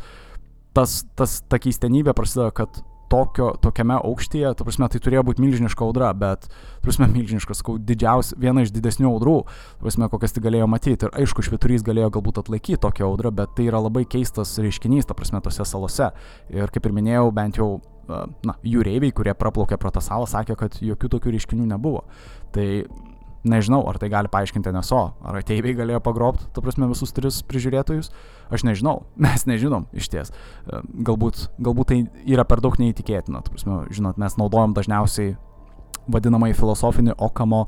[0.77, 5.85] tas, tas ta keistenybė prasideda, kad tokio, tokiame aukštyje, ta prasme, tai turėjo būti milžiniška
[5.85, 9.37] audra, bet, ta prasme, milžiniškas, sakau, didžiausia, viena iš didesnių audrų,
[9.77, 11.07] ta prasme, kokias tai galėjo matyti.
[11.07, 15.17] Ir aišku, šviturys galėjo galbūt atlaikyti tokią audrą, bet tai yra labai keistas reiškinys, ta
[15.17, 16.11] prasme, tose salose.
[16.53, 20.79] Ir kaip ir minėjau, bent jau na, jūreiviai, kurie praplaukė pro tą salą, sakė, kad
[20.83, 22.05] jokių tokių reiškinių nebuvo.
[22.55, 22.67] Tai
[23.47, 28.11] nežinau, ar tai gali paaiškinti NSO, ar ateiviai galėjo pagrobti, tu prasme, visus tris prižiūrėtojus,
[28.53, 30.33] aš nežinau, mes nežinom iš ties.
[30.67, 35.35] Galbūt, galbūt tai yra per daug neįtikėtina, tu prasme, žinot, mes naudojam dažniausiai
[36.11, 37.65] vadinamąjį filosofinį okamo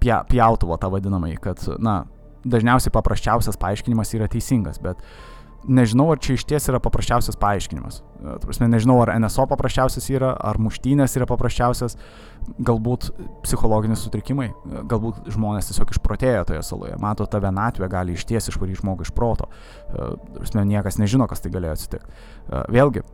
[0.00, 2.02] pjautuvą, tą vadinamąjį, kad, na,
[2.44, 5.00] dažniausiai paprasčiausias paaiškinimas yra teisingas, bet
[5.68, 8.00] nežinau, ar čia iš ties yra paprasčiausias paaiškinimas.
[8.00, 11.96] E, prasme, nežinau, ar NSO paprasčiausias yra, ar muštynės yra paprasčiausias,
[12.64, 13.10] galbūt
[13.44, 16.98] psichologiniai sutrikimai, e, galbūt žmonės tiesiog išprotėjo toje saloje.
[17.02, 19.48] Mato, ta vienatvė gali iš ties išvaryti žmogų iš proto.
[19.48, 22.20] E, prasme, niekas nežino, kas tai galėjo atsitikti.
[22.74, 23.04] Vėlgi,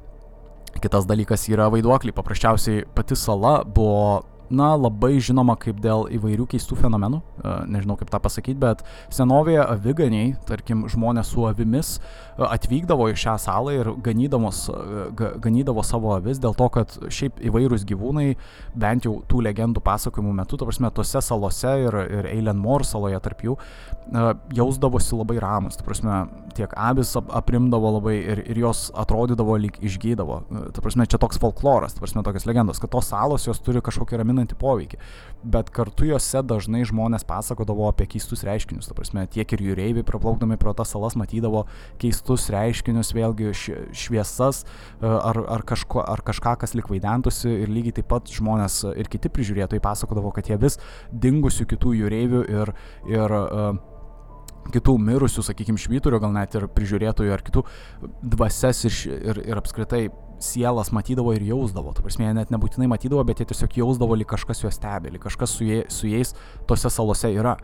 [0.83, 2.17] kitas dalykas yra vaiduokliai.
[2.17, 7.21] Paprasčiausiai pati sala buvo na, labai žinoma kaip dėl įvairių keistų fenomenų,
[7.71, 8.83] nežinau kaip tą pasakyti, bet
[9.15, 12.03] senovėje aviganiai, tarkim, žmonės su avimis e,
[12.49, 14.15] atvykdavo į šią salą ir e,
[15.45, 18.35] ganydavo savo avis dėl to, kad šiaip įvairūs gyvūnai,
[18.79, 23.45] bent jau tų legendų pasakojimų metu, ta prasme, tose salose ir, ir Eilenmore saloje tarp
[23.47, 23.57] jų,
[24.57, 26.23] jausdavosi labai ramus, ta prasme,
[26.57, 30.41] tiek avis aprimdavo labai ir, ir jos atrodydavo lyg išgydavo.
[30.75, 34.21] Ta prasme, čia toks folkloras, ta prasme, tokios legendos, kad tos salos jos turi kažkokį
[34.21, 35.01] raminantį poveikį.
[35.55, 38.91] Bet kartu juose dažnai žmonės pasakodavo apie keistus reiškinius.
[38.91, 41.65] Ta prasme, tiek ir jūreiviai praplaukdami pro tas salas matydavo
[42.01, 43.53] keistus reiškinius, vėlgi
[43.97, 47.51] šviesas e, ar, ar, kažko, ar kažką, kas lik vaidentųsi.
[47.65, 50.79] Ir lygiai taip pat žmonės ir kiti prižiūrėtojai pasakodavo, kad jie vis
[51.11, 52.75] dingusių kitų jūreivių ir,
[53.11, 53.73] ir uh,
[54.71, 57.65] kitų mirusių, sakykime, švyturio, gal net ir prižiūrėtojų ar kitų
[58.23, 60.05] dvasias ir, ir, ir apskritai
[60.41, 61.93] sielas matydavo ir jausdavo.
[61.97, 65.25] Ta prasme, jie net nebūtinai matydavo, bet jie tiesiog jausdavo, lyg kažkas juos stebi, lyg
[65.25, 66.33] kažkas su, jie, su jais
[66.69, 67.57] tose salose yra.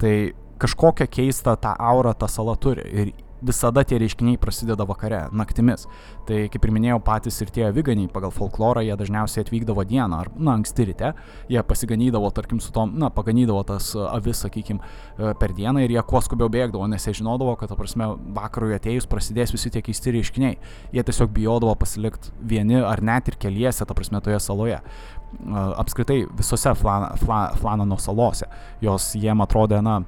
[0.00, 0.14] Tai
[0.60, 2.86] kažkokią keistą tą aurą ta sala turi.
[2.90, 5.86] Ir visada tie reiškiniai prasideda vakare, naktimis.
[6.28, 10.30] Tai kaip ir minėjau, patys ir tie aviganiai pagal folklorą, jie dažniausiai atvykdavo dieną ar,
[10.36, 11.12] na, anksti ryte,
[11.50, 16.04] jie pasiganydavo, tarkim, su tom, na, paganydavo tas avis, sakykim, e, per dieną ir jie
[16.06, 20.14] kuo skubiau bėgdavo, nes jie žinodavo, kad, ta prasme, vakarui atėjus prasidės visi tie keisti
[20.18, 20.60] reiškiniai.
[20.94, 24.86] Jie tiesiog bijodavo pasilikti vieni ar net ir keliese, ta prasme, toje saloje e,
[25.80, 28.48] apskritai visose Flan, Flan, Flanano salose.
[28.84, 30.00] Jos jiem atrodė, na,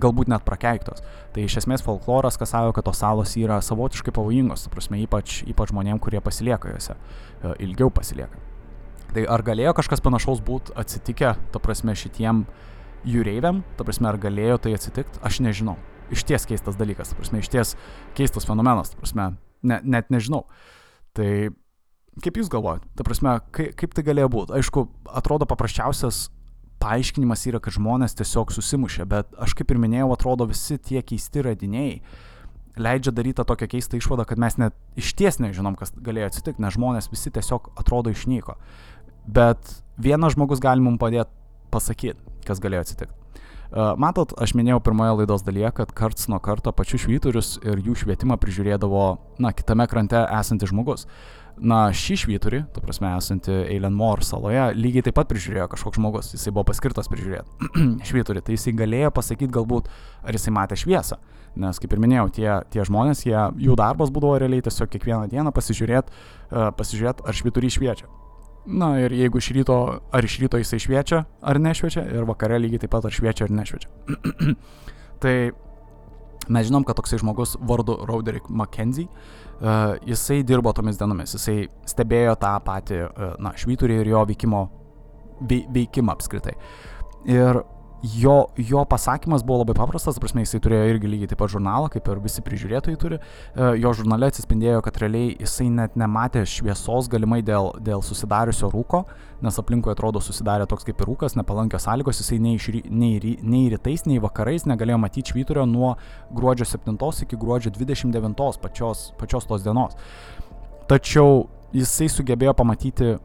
[0.00, 1.02] galbūt net prakeiktos.
[1.34, 5.72] Tai iš esmės folkloras, kas sako, kad tos salos yra savotiškai pavojingos, prasme, ypač, ypač
[5.72, 8.40] žmonėm, kurie pasilieka juose, e, ilgiau pasilieka.
[9.14, 12.44] Tai ar galėjo kažkas panašaus būti atsitikę, ta prasme, šitiem
[13.06, 15.76] jūreiviam, ta prasme, ar galėjo tai atsitikti, aš nežinau.
[16.12, 17.76] Iš ties keistas dalykas, ta prasme, iš ties
[18.18, 19.30] keistas fenomenas, ta prasme,
[19.66, 20.44] ne, net nežinau.
[21.16, 21.30] Tai
[22.22, 24.56] kaip jūs galvojate, ta prasme, kaip, kaip tai galėjo būti?
[24.58, 24.86] Aišku,
[25.18, 26.26] atrodo paprasčiausias
[26.82, 31.44] paaiškinimas yra, kad žmonės tiesiog susimušė, bet aš kaip ir minėjau, atrodo visi tie keisti
[31.46, 32.00] radiniai
[32.76, 36.76] leidžia daryti tokią keistą išvadą, kad mes net iš ties nežinom, kas galėjo atsitikti, nes
[36.76, 38.58] žmonės visi tiesiog atrodo išnyko.
[39.26, 41.32] Bet vienas žmogus gali mums padėti
[41.72, 43.25] pasakyti, kas galėjo atsitikti.
[43.72, 48.38] Matot, aš minėjau pirmoje laidos dalyje, kad karts nuo karto pačius švyturius ir jų švietimą
[48.42, 49.06] prižiūrėdavo,
[49.42, 51.06] na, kitame krante esantis žmogus.
[51.56, 56.52] Na, šį švyturį, ta prasme, esanti Eilenmore saloje, lygiai taip pat prižiūrėjo kažkoks žmogus, jisai
[56.52, 57.70] buvo paskirtas prižiūrėti
[58.10, 59.88] švyturį, tai jisai galėjo pasakyti galbūt,
[60.20, 61.16] ar jisai matė šviesą.
[61.56, 65.54] Nes, kaip ir minėjau, tie, tie žmonės, jie, jų darbas būdavo realiai tiesiog kiekvieną dieną
[65.56, 68.12] pasižiūrėti, uh, pasižiūrėt, ar švyturį šviečia.
[68.66, 69.76] Na ir jeigu iš ryto,
[70.10, 73.54] ar iš ryto jisai šviečia, ar nešviečia, ir vakare lygiai taip pat ar šviečia, ar
[73.54, 74.56] nešviečia.
[75.22, 75.36] tai
[76.50, 79.06] mes žinom, kad toksai žmogus vardu Roderick McKenzie
[79.56, 84.58] Uh, jisai dirbo tomis dienomis, jisai stebėjo tą patį, uh, na, švyturį ir jo veikimo,
[85.48, 86.52] veikimą apskritai.
[87.32, 87.62] Ir
[88.14, 92.08] jo, jo pasakymas buvo labai paprastas, prasme, jisai turėjo irgi lygiai taip pat žurnalą, kaip
[92.12, 93.18] ir visi prižiūrėtojai turi.
[93.18, 99.02] E, jo žurnale atsispindėjo, kad realiai jisai net nematė šviesos galimai dėl, dėl susidariusio rūko,
[99.44, 103.70] nes aplinkui atrodo susidarė toks kaip ir rūkas, nepalankios sąlygos, jisai nei, iš, nei, nei
[103.72, 105.94] rytais, nei vakarais negalėjo matyti švyturio nuo
[106.36, 109.96] gruodžio 7 iki gruodžio 29 pačios, pačios tos dienos.
[110.86, 113.16] Tačiau jisai sugebėjo pamatyti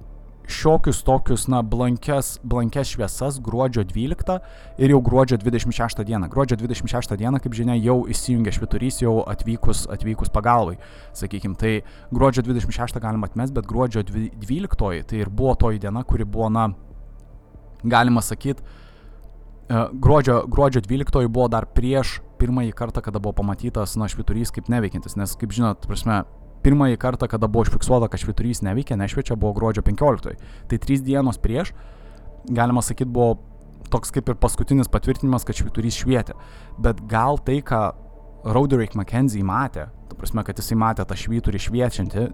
[0.51, 4.37] šiokius tokius, na, blankes, blankes šviesas gruodžio 12
[4.77, 6.29] ir jau gruodžio 26 dieną.
[6.31, 10.77] Gruodžio 26 dieną, kaip žinia, jau įsijungia šviturys, jau atvykus, atvykus pagalbai,
[11.17, 11.57] sakykime.
[11.59, 11.73] Tai
[12.11, 16.67] gruodžio 26 galima atmesti, bet gruodžio 12 tai ir buvo toji diena, kuri buvo, na,
[17.83, 18.61] galima sakyti,
[19.69, 24.69] e, gruodžio, gruodžio 12 buvo dar prieš pirmąjį kartą, kada buvo pamatytas, na, šviturys kaip
[24.71, 26.23] neveikiantis, nes, kaip žinot, prasme,
[26.65, 30.35] pirmąjį kartą, kada buvo užfiksuota, kad šviturys neveikia, nešviečia, buvo gruodžio 15.
[30.69, 31.73] Tai trys dienos prieš,
[32.49, 33.39] galima sakyti, buvo
[33.91, 36.37] toks kaip ir paskutinis patvirtinimas, kad šviturys švietė.
[36.81, 37.81] Bet gal tai, ką
[38.55, 42.27] Roderick McKenzie matė, ta prasme, kad jisai matė tą švyturį šviečiantį,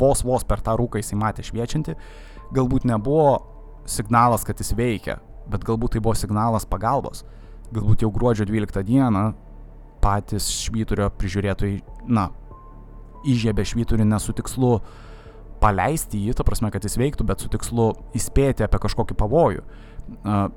[0.00, 1.94] vos vos per tą rūką jisai matė šviečiantį,
[2.56, 3.38] galbūt nebuvo
[3.86, 7.24] signalas, kad jis veikia, bet galbūt tai buvo signalas pagalbos.
[7.74, 9.28] Galbūt jau gruodžio 12 dieną
[10.02, 12.28] patys švyturio prižiūrėtojai, na,
[13.32, 14.78] įžiebė švyturį ne su tikslu
[15.60, 19.64] paleisti jį, ta prasme, kad jis veiktų, bet su tikslu įspėti apie kažkokį pavojų.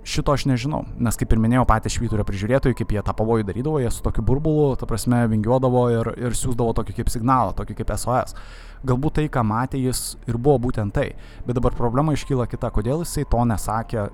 [0.05, 3.79] Šito aš nežinau, nes kaip ir minėjau, patys švyturio prižiūrėtojai, kaip jie tą pavojų darydavo,
[3.82, 7.95] jie su tokiu burbulu, ta prasme, vingiuodavo ir, ir siūsdavo tokį kaip signalą, tokį kaip
[7.95, 8.36] SOS.
[8.86, 11.13] Galbūt tai, ką matė jis ir buvo būtent tai,
[11.47, 14.05] bet dabar problema iškyla kita, kodėl jisai to nesakė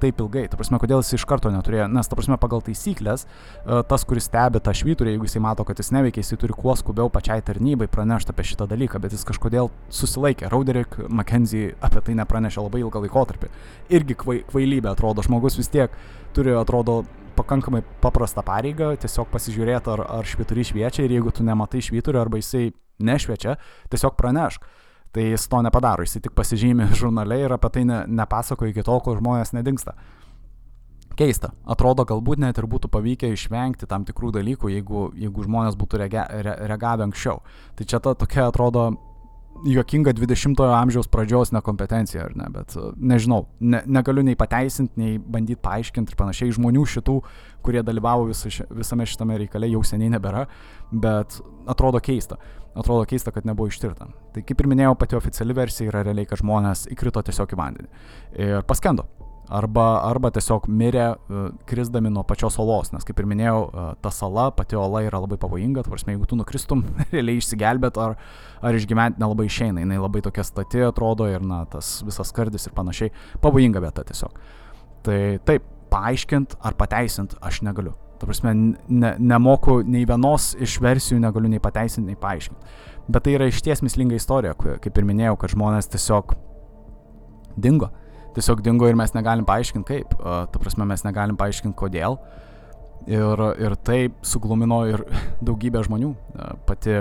[0.00, 0.46] taip ilgai.
[0.50, 4.28] Ta prasme, kodėl jis iš karto neturėjo, nes, ta prasme, pagal taisyklės, e, tas, kuris
[4.30, 7.90] stebi tą švyturį, jeigu jisai mato, kad jis neveikia, jisai turi kuo skubiau pačiai tarnybai
[7.92, 10.50] pranešti apie šitą dalyką, bet jis kažkodėl susilaikė.
[10.52, 13.52] Roderick McKenzie apie tai nepranešė labai ilgą laikotarpį.
[13.96, 15.94] Irgi kvai, kvailybė atrodo, žmogus vis tiek
[16.36, 17.02] turi, atrodo,
[17.38, 22.40] pakankamai paprastą pareigą, tiesiog pasižiūrėti, ar, ar švyturys šviečia ir jeigu tu nematai švyturio arba
[22.40, 23.56] jisai nešviečia,
[23.92, 24.66] tiesiog pranešk.
[25.10, 29.02] Tai jis to nepadaro, jis tik pasižymi žurnale ir apie tai ne, nepasako iki tol,
[29.04, 29.96] kol žmonės nedingsta.
[31.18, 35.98] Keista, atrodo, galbūt net ir būtų pavykę išvengti tam tikrų dalykų, jeigu, jeigu žmonės būtų
[36.00, 37.42] rega, re, reagavę anksčiau.
[37.76, 38.86] Tai čia ta tokia atrodo
[39.66, 45.60] juokinga 20-ojo amžiaus pradžios nekompetencija, ar ne, bet nežinau, ne, negaliu nei pateisinti, nei bandyti
[45.60, 46.54] paaiškinti ir panašiai.
[46.56, 47.18] Žmonių šitų,
[47.66, 50.46] kurie dalyvavo visa, visame šitame reikale, jau seniai nebėra,
[50.92, 52.38] bet atrodo keista
[52.74, 54.10] atrodo keista, kad nebuvo ištirta.
[54.34, 57.90] Tai kaip ir minėjau, pati oficiali versija yra realiai, kad žmonės įkrito tiesiog į vandenį
[58.38, 59.08] ir paskendo.
[59.50, 64.12] Arba, arba tiesiog mirė uh, krisdami nuo pačios olos, nes kaip ir minėjau, uh, ta
[64.14, 68.14] sala, pati ola yra labai pavojinga, tvarsime, jeigu tu nukristum, realiai išsigelbėt ar,
[68.62, 72.76] ar išgyventi nelabai išeina, jinai labai tokia stati atrodo ir na, tas visas skardis ir
[72.78, 73.10] panašiai,
[73.42, 74.38] pavojinga vieta tiesiog.
[75.08, 75.18] Tai
[75.50, 77.96] taip, paaiškint ar pateisint aš negaliu.
[78.20, 82.74] Ta prasme, ne, nemoku nei vienos iš versijų, negaliu nei pateisinti, nei paaiškinti.
[83.10, 86.34] Bet tai yra išties mislinga istorija, kaip ir minėjau, kad žmonės tiesiog
[87.60, 87.88] dingo.
[88.36, 90.12] Tiesiog dingo ir mes negalim paaiškinti kaip.
[90.20, 92.18] Ta prasme, mes negalim paaiškinti kodėl.
[93.08, 95.06] Ir, ir tai suglumino ir
[95.48, 96.12] daugybę žmonių.
[96.68, 97.00] Pati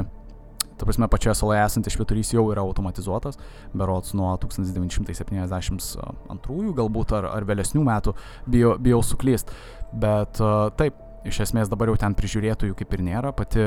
[0.79, 3.35] Ta prasme, pačioje saloje esantis švyturys jau yra automatizuotas,
[3.75, 8.13] berots nuo 1972 galbūt ar, ar vėlesnių metų,
[8.47, 9.51] bijau, bijau suklyst.
[9.91, 10.39] Bet
[10.79, 10.95] taip,
[11.27, 13.65] iš esmės dabar jau ten prižiūrėtojų kaip ir nėra, pati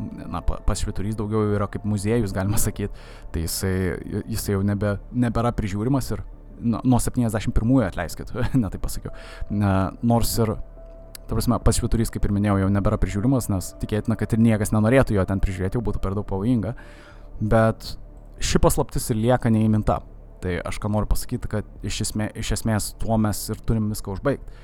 [0.00, 2.94] na, pas šviturys daugiau yra kaip muziejus, galima sakyti,
[3.34, 3.74] tai jisai,
[4.30, 6.24] jisai jau nebe, nebėra prižiūrimas ir
[6.62, 9.14] nu, nuo 71-ųjų atleiskit, ne taip pasakiau.
[9.50, 10.56] Na, nors ir
[11.22, 14.72] Ta prasme, pats šviturys, kaip ir minėjau, jau nebėra prižiūrimas, nes tikėtina, kad ir niekas
[14.74, 16.74] nenorėtų jo ten prižiūrėti, jau būtų per daug pavojinga.
[17.40, 17.86] Bet
[18.42, 20.00] ši paslaptis ir lieka neįminta.
[20.42, 24.16] Tai aš ką noriu pasakyti, kad iš, esmė, iš esmės tuo mes ir turim viską
[24.16, 24.58] užbaigti.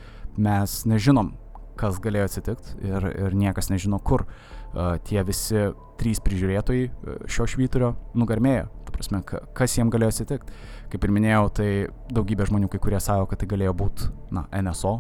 [0.44, 1.30] Mes nežinom,
[1.78, 7.94] kas galėjo atsitikti ir, ir niekas nežino, kur uh, tie visi trys prižiūrėtojai šio švyturio
[8.18, 8.68] nugarmėjo.
[8.86, 9.22] Ta prasme,
[9.56, 10.58] kas jiem galėjo atsitikti.
[10.92, 11.68] Kaip ir minėjau, tai
[12.14, 14.94] daugybė žmonių, kai kurie savo, kad tai galėjo būti, na, NSO,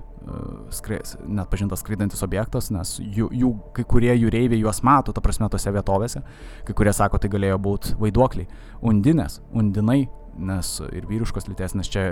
[0.74, 5.48] skrės, net pažintas skraidantis objektas, nes jų, jų, kai kurie jūreiviai juos mato, ta prasme,
[5.48, 6.20] tose vietovėse,
[6.68, 8.48] kai kurie sako, tai galėjo būti vaiduokliai,
[8.84, 10.02] undinės, undinai,
[10.38, 12.04] nes ir vyriškos lyties, nes čia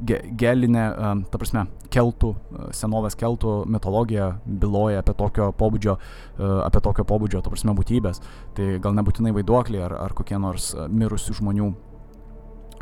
[0.00, 0.86] ge, gelinė,
[1.30, 2.32] ta prasme, keltų,
[2.76, 5.96] senovės keltų mitologija byloja apie tokio pobūdžio,
[6.66, 8.22] apie tokio pobūdžio, ta prasme, būtybės.
[8.56, 11.70] Tai gal nebūtinai vaiduokliai ar, ar kokie nors mirusių žmonių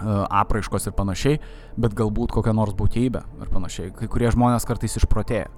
[0.04, 1.38] apraiškos ir panašiai,
[1.78, 3.92] bet galbūt kokia nors būtybė ir panašiai.
[3.94, 5.50] Kai kurie žmonės kartais išprotėja.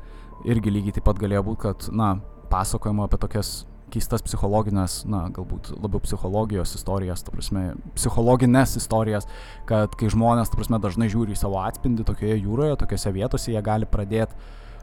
[0.47, 2.19] Irgi lygiai taip pat galėjo būti, kad, na,
[2.53, 3.65] pasakojama apie tokias
[3.97, 9.27] keistas psichologinės, na, galbūt labiau psichologijos istorijas, ta prasme, psichologinės istorijas,
[9.69, 13.65] kad kai žmonės, ta prasme, dažnai žiūri į savo atspindį tokioje jūroje, tokiose vietose, jie
[13.65, 14.37] gali pradėti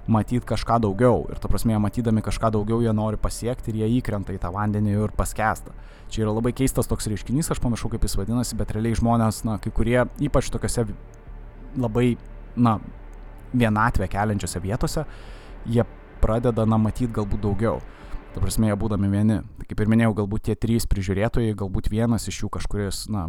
[0.08, 1.24] matyti kažką daugiau.
[1.32, 4.98] Ir ta prasme, matydami kažką daugiau, jie nori pasiekti ir jie įkrenta į tą vandenį
[4.98, 5.72] ir paskesta.
[6.12, 9.58] Čia yra labai keistas toks reiškinys, aš pamiršau, kaip jis vadinasi, bet realiai žmonės, na,
[9.64, 10.86] kai kurie, ypač tokiuose
[11.80, 12.18] labai,
[12.60, 12.78] na,
[13.54, 15.06] vienatvę keliančiose vietose,
[15.70, 15.88] jie
[16.22, 17.80] pradeda, na, matyti galbūt daugiau.
[18.34, 19.42] Ta prasme, jie būdami vieni.
[19.60, 23.28] Tai kaip ir minėjau, galbūt tie trys prižiūrėtojai, galbūt vienas iš jų kažkuris, na,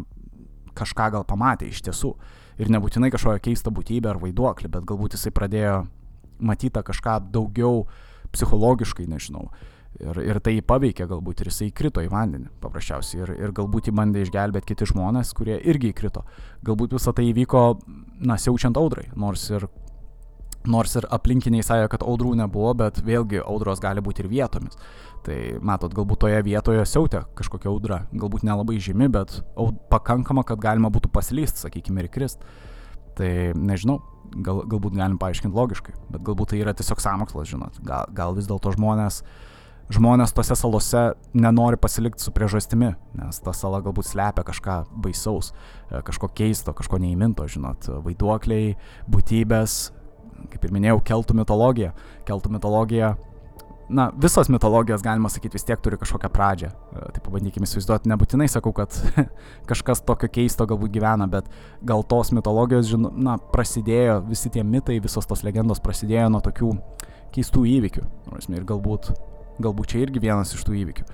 [0.79, 2.14] kažką gal pamatė iš tiesų.
[2.62, 5.85] Ir nebūtinai kažkokią keistą būtybę ar vaiduoklį, bet galbūt jisai pradėjo
[6.40, 7.85] matyta kažką daugiau
[8.35, 9.51] psichologiškai, nežinau.
[10.01, 13.21] Ir, ir tai jį paveikė galbūt ir jisai įkrito į vandenį paprasčiausiai.
[13.23, 16.25] Ir, ir galbūt jį bandė išgelbėti kiti žmonės, kurie irgi įkrito.
[16.67, 17.62] Galbūt visą tai įvyko,
[18.27, 19.07] na, siaučiant audrai.
[19.14, 19.69] Nors ir,
[20.70, 24.79] nors ir aplinkiniai sąjo, kad audrų nebuvo, bet vėlgi audros gali būti ir vietomis.
[25.24, 28.03] Tai matot, galbūt toje vietoje siautė kažkokia audra.
[28.12, 29.38] Galbūt nelabai žymi, bet
[29.92, 32.44] pakankama, kad galima būtų pasilyst, sakykime, ir krist.
[33.16, 34.00] Tai nežinau,
[34.44, 37.81] gal, galbūt galim paaiškinti logiškai, bet galbūt tai yra tiesiog samokslas, žinot.
[37.87, 39.22] Gal, gal vis dėlto žmonės
[39.92, 41.03] žmonės tose salose
[41.37, 45.53] nenori pasilikti su priežastimi, nes ta sala galbūt slepia kažką baisaus,
[45.90, 48.79] e, kažko keisto, kažko neįminto, žinot, vaiduokliai,
[49.12, 49.92] būtybės,
[50.53, 51.93] kaip ir minėjau, keltų mitologija.
[52.29, 53.15] Keltų mitologija,
[53.89, 56.71] na, visos mitologijos, galima sakyti, vis tiek turi kažkokią pradžią.
[56.71, 58.97] E, tai pabandykime įsivaizduoti, nebūtinai sakau, kad
[59.71, 61.51] kažkas tokio keisto galbūt gyvena, bet
[61.85, 66.73] gal tos mitologijos, žinot, na, prasidėjo, visi tie mitai, visos tos legendos prasidėjo nuo tokių
[67.35, 68.09] keistų įvykių.
[68.55, 69.15] Ir galbūt
[69.63, 71.05] Galbūt čia irgi vienas iš tų įvykių.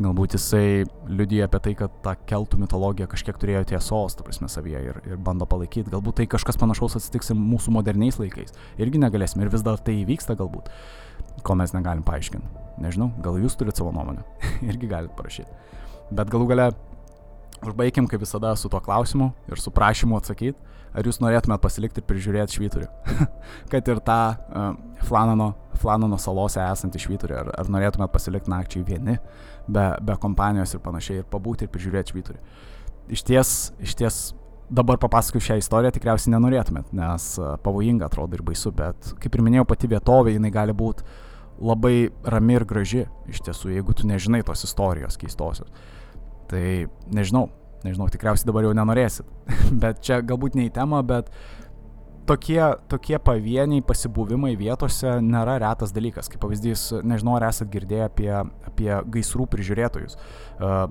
[0.00, 4.82] Galbūt jisai liudyja apie tai, kad ta keltų mitologija kažkiek turėjo tiesos, ta prasme, savyje
[4.86, 5.90] ir, ir bando palaikyti.
[5.92, 8.54] Galbūt tai kažkas panašaus atsitiks ir mūsų moderniais laikais.
[8.80, 10.70] Irgi negalėsim ir vis dar tai įvyksta galbūt,
[11.44, 12.64] ko mes negalim paaiškinti.
[12.80, 14.24] Nežinau, gal jūs turite savo nuomonę.
[14.70, 15.50] irgi galite parašyti.
[16.14, 16.70] Bet galų gale
[17.66, 22.06] užbaigim kaip visada su tuo klausimu ir su prašymu atsakyti ar jūs norėtumėt pasilikti ir
[22.08, 22.88] prižiūrėti švyturį.
[23.72, 24.72] kad ir tą uh,
[25.06, 29.16] Flanano, Flanano salose esantį švyturį, ar, ar norėtumėt pasilikti nakčiai vieni,
[29.68, 32.42] be, be kompanijos ir panašiai, ir pabūti ir prižiūrėti švyturį.
[33.16, 34.20] Iš ties, iš ties
[34.70, 39.46] dabar papasakoju šią istoriją tikriausiai nenorėtumėt, nes uh, pavojinga atrodo ir baisu, bet kaip ir
[39.46, 41.06] minėjau, pati vietovė jinai gali būti
[41.60, 45.68] labai rami ir graži iš tiesų, jeigu tu nežinai tos istorijos keistosios.
[46.50, 46.62] Tai
[47.14, 47.48] nežinau,
[47.86, 49.26] nežinau, tikriausiai dabar jau nenorėsit.
[49.82, 51.30] bet čia galbūt ne į temą, bet
[52.30, 56.30] tokie, tokie pavieniai pasibuvimai vietose nėra retas dalykas.
[56.30, 58.32] Kaip pavyzdys, nežinau, ar esat girdėję apie,
[58.70, 60.18] apie gaisrų prižiūrėtojus.
[60.60, 60.90] Uh,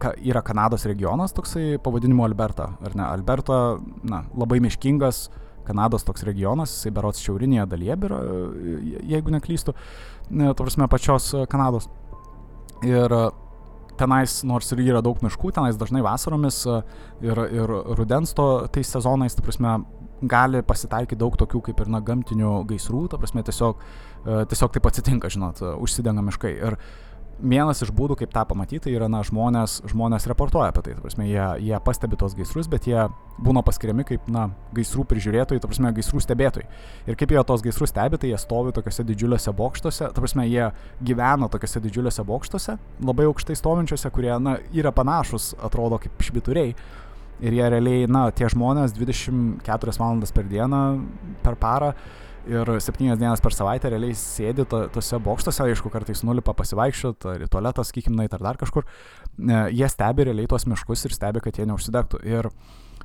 [0.00, 3.04] ka, yra Kanados regionas toksai pavadinimu Alberta, ar ne?
[3.06, 3.60] Alberta,
[4.02, 5.28] na, labai miškingas.
[5.70, 8.16] Kanados toks regionas, jisai berots šiaurinėje dalyje, yra,
[9.06, 9.74] jeigu neklystu,
[10.32, 11.86] to prasme pačios Kanados.
[12.88, 13.12] Ir
[14.00, 16.80] tenais, nors ir yra daug miškų, tenais dažnai vasaromis e,
[17.28, 19.78] ir, ir rudens to tais sezonais, ta prasme,
[20.20, 23.80] gali pasitaikyti daug tokių kaip ir na gamtinių gaisrų, ta prasme tiesiog,
[24.24, 26.52] e, tiesiog taip atsitinka, žinot, užsidenga miškai.
[26.60, 26.76] Ir
[27.42, 30.94] vienas iš būdų, kaip tą pamatyti, tai yra, na, žmonės, žmonės reportuoja apie tai.
[30.96, 33.06] Ta prasme, jie, jie pastebi tos gaisrus, bet jie
[33.40, 36.68] būna paskiriami kaip, na, gaisrų prižiūrėtojai, ta prasme, gaisrų stebėtojai.
[37.10, 40.70] Ir kaip jie tos gaisrus stebi, tai jie stovi tokiuose didžiuliuose bokštuose, ta prasme, jie
[41.10, 46.74] gyvena tokiuose didžiuliuose bokštuose, labai aukštai stovinčiuose, kurie, na, yra panašus, atrodo, kaip švituriai.
[47.40, 50.82] Ir jie realiai, na, tie žmonės 24 valandas per dieną,
[51.40, 51.94] per parą
[52.48, 57.44] ir septynias dienas per savaitę realiai sėdi to, tose bokštuose, aišku, kartais nulipa pasivaikščioti, ar
[57.46, 61.42] į tualetą, sakykim, nait ar dar kažkur, e, jie stebi realiai tuos miškus ir stebi,
[61.44, 62.22] kad jie neužsidegtų.
[62.28, 62.50] Ir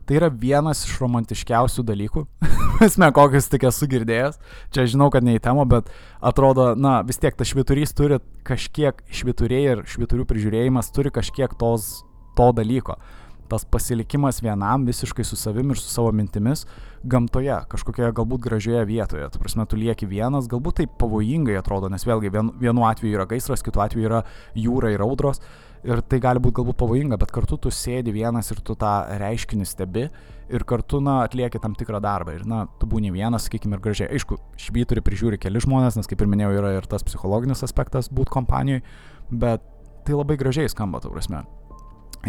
[0.05, 2.25] tai yra vienas iš romantiškiausių dalykų,
[2.87, 4.39] esmė, kokius tik esu girdėjęs,
[4.75, 5.91] čia žinau, kad ne į temą, bet
[6.23, 12.05] atrodo, na, vis tiek tas šviturys turi kažkiek, švituriai ir šviturių prižiūrėjimas turi kažkiek tos,
[12.35, 12.99] to dalyko
[13.49, 16.65] tas pasilikimas vienam visiškai su savim ir su savo mintimis
[17.05, 19.27] gamtoje, kažkokioje galbūt gražioje vietoje.
[19.29, 23.27] Tu prasme, tu lieki vienas, galbūt tai pavojingai atrodo, nes vėlgi vien, vienu atveju yra
[23.29, 24.23] gaisras, kitu atveju yra
[24.57, 25.41] jūra ir audros.
[25.85, 29.67] Ir tai gali būti galbūt pavojinga, bet kartu tu sėdi vienas ir tu tą reiškinį
[29.69, 30.07] stebi
[30.49, 32.33] ir kartu, na, atlieki tam tikrą darbą.
[32.39, 34.09] Ir, na, tu būni vienas, sakykime, ir gražiai.
[34.17, 38.33] Aišku, švyturį prižiūri keli žmonės, nes, kaip ir minėjau, yra ir tas psichologinis aspektas būti
[38.33, 38.81] kompanijoje,
[39.29, 39.65] bet
[40.05, 41.43] tai labai gražiai skamba, tu prasme.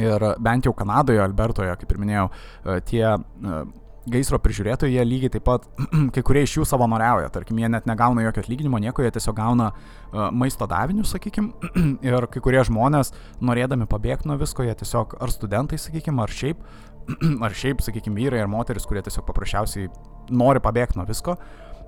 [0.01, 3.61] Ir bent jau Kanadoje, Albertoje, kaip ir minėjau, e, tie e,
[4.11, 5.67] gaisro prižiūrėtojai, jie lygiai taip pat,
[6.15, 9.71] kai kurie iš jų savanoriauja, tarkim, jie net negauna jokio atlyginimo, nieko, jie tiesiog gauna
[9.73, 11.51] uh, maisto davinius, sakykim,
[12.07, 13.13] ir kai kurie žmonės,
[13.45, 16.63] norėdami pabėgti nuo visko, jie tiesiog, ar studentai, sakykim, ar šiaip,
[17.47, 19.91] ar šiaip, sakykim, vyrai ar moteris, kurie tiesiog paprasčiausiai
[20.31, 21.37] nori pabėgti nuo visko,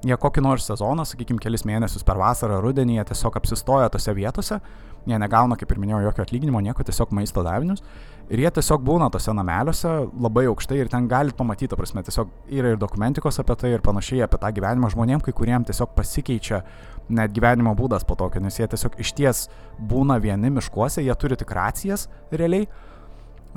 [0.06, 4.60] jie kokį nors sezoną, sakykim, kelis mėnesius per vasarą, rudenį, jie tiesiog apsistoja tose vietose,
[5.08, 7.82] jie negauna, kaip ir minėjau, jokio atlyginimo, nieko, tiesiog maisto davinius.
[8.28, 12.74] Ir jie tiesiog būna tose nameliuose labai aukštai ir ten galit pamatyti, prasme, tiesiog yra
[12.74, 16.60] ir dokumentikos apie tai ir panašiai apie tą gyvenimą žmonėm, kai kuriem tiesiog pasikeičia
[17.08, 19.46] net gyvenimo būdas po tokio, nes jie tiesiog iš ties
[19.80, 22.68] būna vieni miškuose, jie turi tik racijas realiai.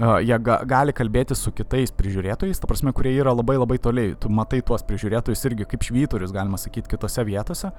[0.02, 4.16] Uh, jie ga gali kalbėti su kitais prižiūrėtojais, ta prasme, kurie yra labai labai toliai.
[4.16, 7.74] Tu matai tuos prižiūrėtojus irgi kaip švyturius, galima sakyti, kitose vietose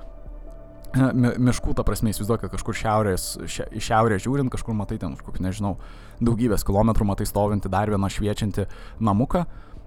[0.92, 5.44] miškų, ta prasme, įsivaizduoju, kad kažkur šiaurės, šia, iš šiaurės žiūrint, kažkur matai ten kažkokį,
[5.46, 5.76] nežinau,
[6.20, 8.66] daugybės kilometrų matai stovinti dar vieną šviečiantį
[9.00, 9.46] namuką,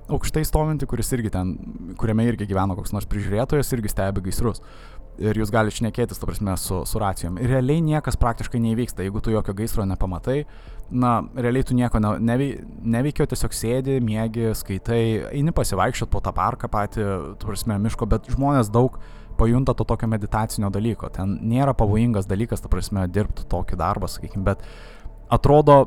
[0.10, 1.56] aukštai stovinti, kuris irgi ten,
[2.00, 4.62] kuriame irgi gyveno koks nors prižiūrėtojas, irgi stebi gaisrus.
[5.16, 7.38] ir jūs galite šnekėtis, ta prasme, su, su racijom.
[7.40, 10.42] Ir realiai niekas praktiškai neįvyksta, jeigu tu jokio gaisro nepamatai,
[10.92, 12.50] na, realiai tu nieko ne, nevei,
[12.84, 17.06] neveikiau, tiesiog sėdi, mėgi, skaitai, eini pasivaikščiot po tą parką patį,
[17.40, 19.00] tu prasme, miško, bet žmonės daug
[19.38, 21.10] pajunta to tokio meditacinio dalyko.
[21.14, 24.64] Ten nėra pavojingas dalykas, ta prasme, dirbti tokį darbą, sakykime, bet
[25.34, 25.86] atrodo,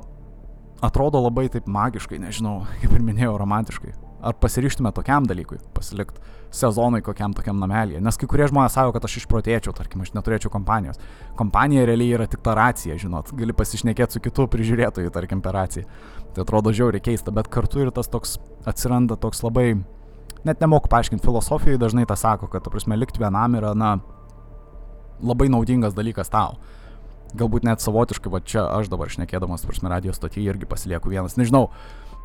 [0.85, 3.95] atrodo labai taip magiškai, nežinau, kaip ir minėjau, romantiškai.
[4.19, 6.19] Ar pasiryštume tokiam dalykui, pasilikti
[6.55, 8.01] sezonui kokiam tokiam namelėje.
[8.03, 10.99] Nes kai kurie žmonės sako, kad aš išprotėčiau, tarkim, aš neturėčiau kompanijos.
[11.39, 15.87] Kompanija realiai yra tik ta racija, žinot, gali pasišnekėti su kitu prižiūrėtoju, tarkim, per raciją.
[16.35, 18.39] Tai atrodo žiauriai keista, bet kartu ir tas toks
[18.69, 19.69] atsiranda toks labai,
[20.49, 23.97] net nemoku paaiškinti, filosofijai dažnai tą sako, kad, ta prasme, likti vienam yra, na,
[25.23, 26.59] labai naudingas dalykas tau
[27.37, 31.37] galbūt net savotiškai, va čia aš dabar šnekėdamas, prasme, radio stotyje irgi pasilieku vienas.
[31.37, 31.69] Nežinau,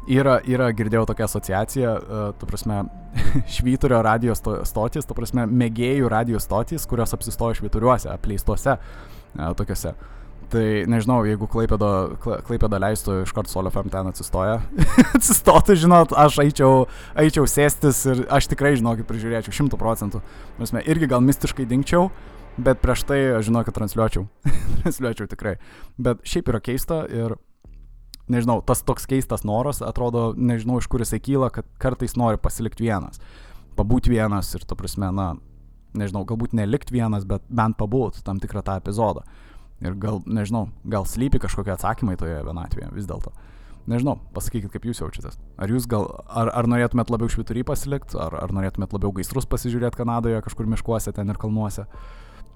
[0.04, 2.82] Yra, yra, girdėjau tokią asociaciją, uh, tu prasme,
[3.56, 9.94] švyturio radio sto, stotis, tu prasme, mėgėjų radio stotis, kurios apsistoja švyturiuose, apleistuose uh, tokiuose.
[10.54, 11.88] Tai nežinau, jeigu Klaipėda,
[12.22, 14.60] Klaipėda leistų iš karto Solio FM ten atsistoja,
[15.18, 16.84] atsistotų, žinot, aš eičiau,
[17.18, 20.22] eičiau sėstis ir aš tikrai, žinokit, prižiūrėčiau šimtų procentų.
[20.62, 22.12] Mes irgi gal mistiškai dinkčiau,
[22.62, 24.28] bet prieš tai, žinokit, transliuočiau.
[24.84, 25.56] transliuočiau tikrai.
[25.98, 27.34] Bet šiaip yra keista ir
[28.30, 32.86] nežinau, tas toks keistas noras, atrodo, nežinau iš kur jisai kyla, kad kartais nori pasilikti
[32.86, 33.18] vienas,
[33.78, 35.32] pabūti vienas ir, to prasme, na,
[35.98, 39.26] nežinau, galbūt nelikti vienas, bet bent pabūti tam tikrą tą epizodą.
[39.84, 43.34] Ir gal, nežinau, gal slypi kažkokie atsakymai toje vienatvėje vis dėlto.
[43.92, 45.36] Nežinau, pasakykit, kaip jūs jaučiatės.
[45.60, 50.00] Ar jūs gal, ar, ar norėtumėt labiau šviturį pasilikti, ar, ar norėtumėt labiau gaisrus pasižiūrėti
[50.00, 51.84] Kanadoje, kažkur miškuose ten ir kalnuose.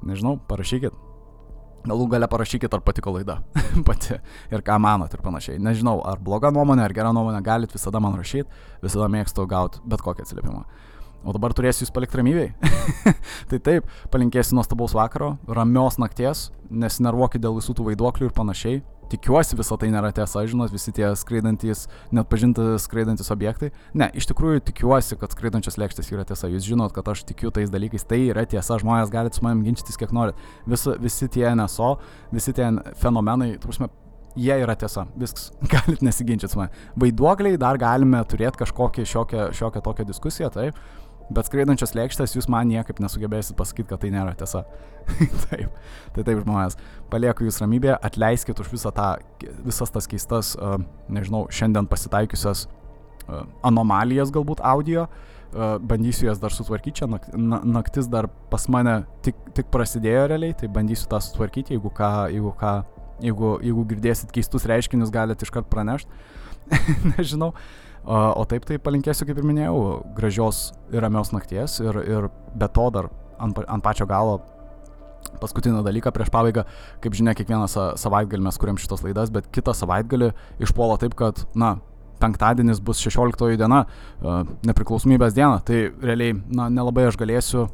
[0.08, 0.96] Nežinau, parašykit.
[1.88, 3.42] Galų gale parašykit, ar patiko laida
[3.88, 4.16] pati
[4.52, 5.60] ir ką manot ir panašiai.
[5.64, 8.48] Nežinau, ar bloga nuomonė, ar gera nuomonė, galit visada man rašyti,
[8.84, 10.64] visada mėgstu gauti bet kokį atsiliepimą.
[11.26, 12.52] O dabar turėsiu jūs palikti ramybėj.
[13.50, 19.58] tai taip, palinkėsiu nuostabaus vakaro, ramios nakties, nesinervuokit dėl visų tų vaiduoklių ir panašiai tikiuosi
[19.58, 23.72] visą tai nėra tiesa, žinot, visi tie skraidantis, net pažinti skraidantis objektai.
[23.98, 26.50] Ne, iš tikrųjų tikiuosi, kad skraidančios lėkštės yra tiesa.
[26.52, 30.00] Jūs žinot, kad aš tikiu tais dalykais, tai yra tiesa, žmonės galite su manim ginčytis
[30.00, 30.38] kiek norit.
[30.68, 31.96] Visi, visi tie NSO,
[32.36, 33.96] visi tie fenomenai, turbūt,
[34.38, 36.88] jie yra tiesa, viskas, galit nesiginčyti su manimi.
[37.06, 40.80] Vaiduokliai dar galime turėti kažkokią šiokią, šiokią tokią diskusiją, taip.
[41.34, 44.64] Bet skraidančios lėkštės jūs man niekaip nesugebėsit pasakyti, kad tai nėra tiesa.
[45.48, 45.80] taip,
[46.16, 46.78] tai taip žmonės.
[47.12, 49.10] Palieku jūs ramybėje, atleiskit už visą tą,
[49.66, 50.78] visas tas keistas, uh,
[51.12, 55.08] nežinau, šiandien pasitaikiusias uh, anomalijas galbūt audio.
[55.48, 60.26] Uh, bandysiu jas dar sutvarkyti, čia nak, na, naktis dar pas mane tik, tik prasidėjo
[60.32, 62.74] realiai, tai bandysiu tą sutvarkyti, jeigu ką, jeigu ką,
[63.24, 66.24] jeigu, jeigu girdėsit keistus reiškinius, galite iškart pranešti.
[67.16, 67.54] Nežinau.
[67.56, 69.80] Uh, O taip tai palinkėsiu, kaip ir minėjau,
[70.16, 73.10] gražios ir ramios nakties ir, ir be to dar
[73.44, 74.38] ant, ant pačio galo
[75.42, 76.64] paskutinį dalyką prieš pabaigą,
[77.04, 77.68] kaip žinia, kiekvieną
[78.00, 80.32] savaitgalį mes kuriam šitas laidas, bet kitą savaitgalį
[80.64, 81.76] išpuola taip, kad, na,
[82.22, 83.84] penktadienis bus 16 diena,
[84.66, 87.68] nepriklausomybės diena, tai realiai, na, nelabai aš galėsiu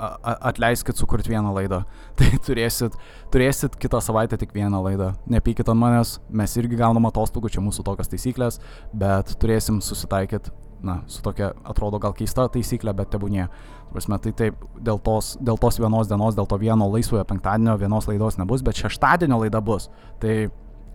[0.00, 1.82] atleiskit sukurt vieną laidą.
[2.18, 2.96] Tai turėsit,
[3.32, 5.12] turėsit kitą savaitę tik vieną laidą.
[5.30, 8.60] Nepykit ant manęs, mes irgi gaunam atostogų, čia mūsų tokios taisyklės,
[8.96, 10.52] bet turėsim susitaikyti,
[10.86, 13.46] na, su tokia, atrodo gal keista taisyklė, bet tebūnie.
[13.90, 18.06] Prasme, tai taip, dėl tos, dėl tos vienos dienos, dėl to vieno laisvojo penktadienio vienos
[18.08, 19.90] laidos nebus, bet šeštadienio laida bus.
[20.22, 20.36] Tai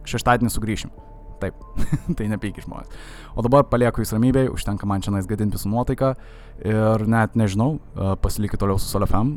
[0.08, 0.93] šeštadienį sugrįšim.
[1.41, 1.60] Taip,
[2.18, 2.91] tai nepyk žmonės.
[3.36, 6.14] O dabar palieku jūs ramybėj, užtenka man čia nais gadinti visų nuotaiką
[6.64, 7.80] ir net nežinau,
[8.22, 9.36] pasilikit toliau su Solefem,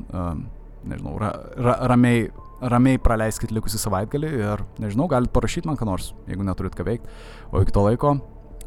[0.88, 2.28] nežinau, ra, ra, ramiai,
[2.62, 7.10] ramiai praleiskit likusį savaitgalį ir nežinau, galit parašyti man ką nors, jeigu neturit ką veikti.
[7.52, 8.16] O iki to laiko,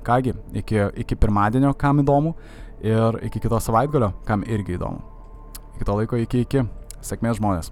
[0.07, 2.35] kągi, iki, iki pirmadienio, kam įdomu
[2.83, 5.03] ir iki kito savaitgalio, kam irgi įdomu.
[5.75, 6.65] Iki to laiko, iki iki.
[7.01, 7.71] Sėkmės žmonės.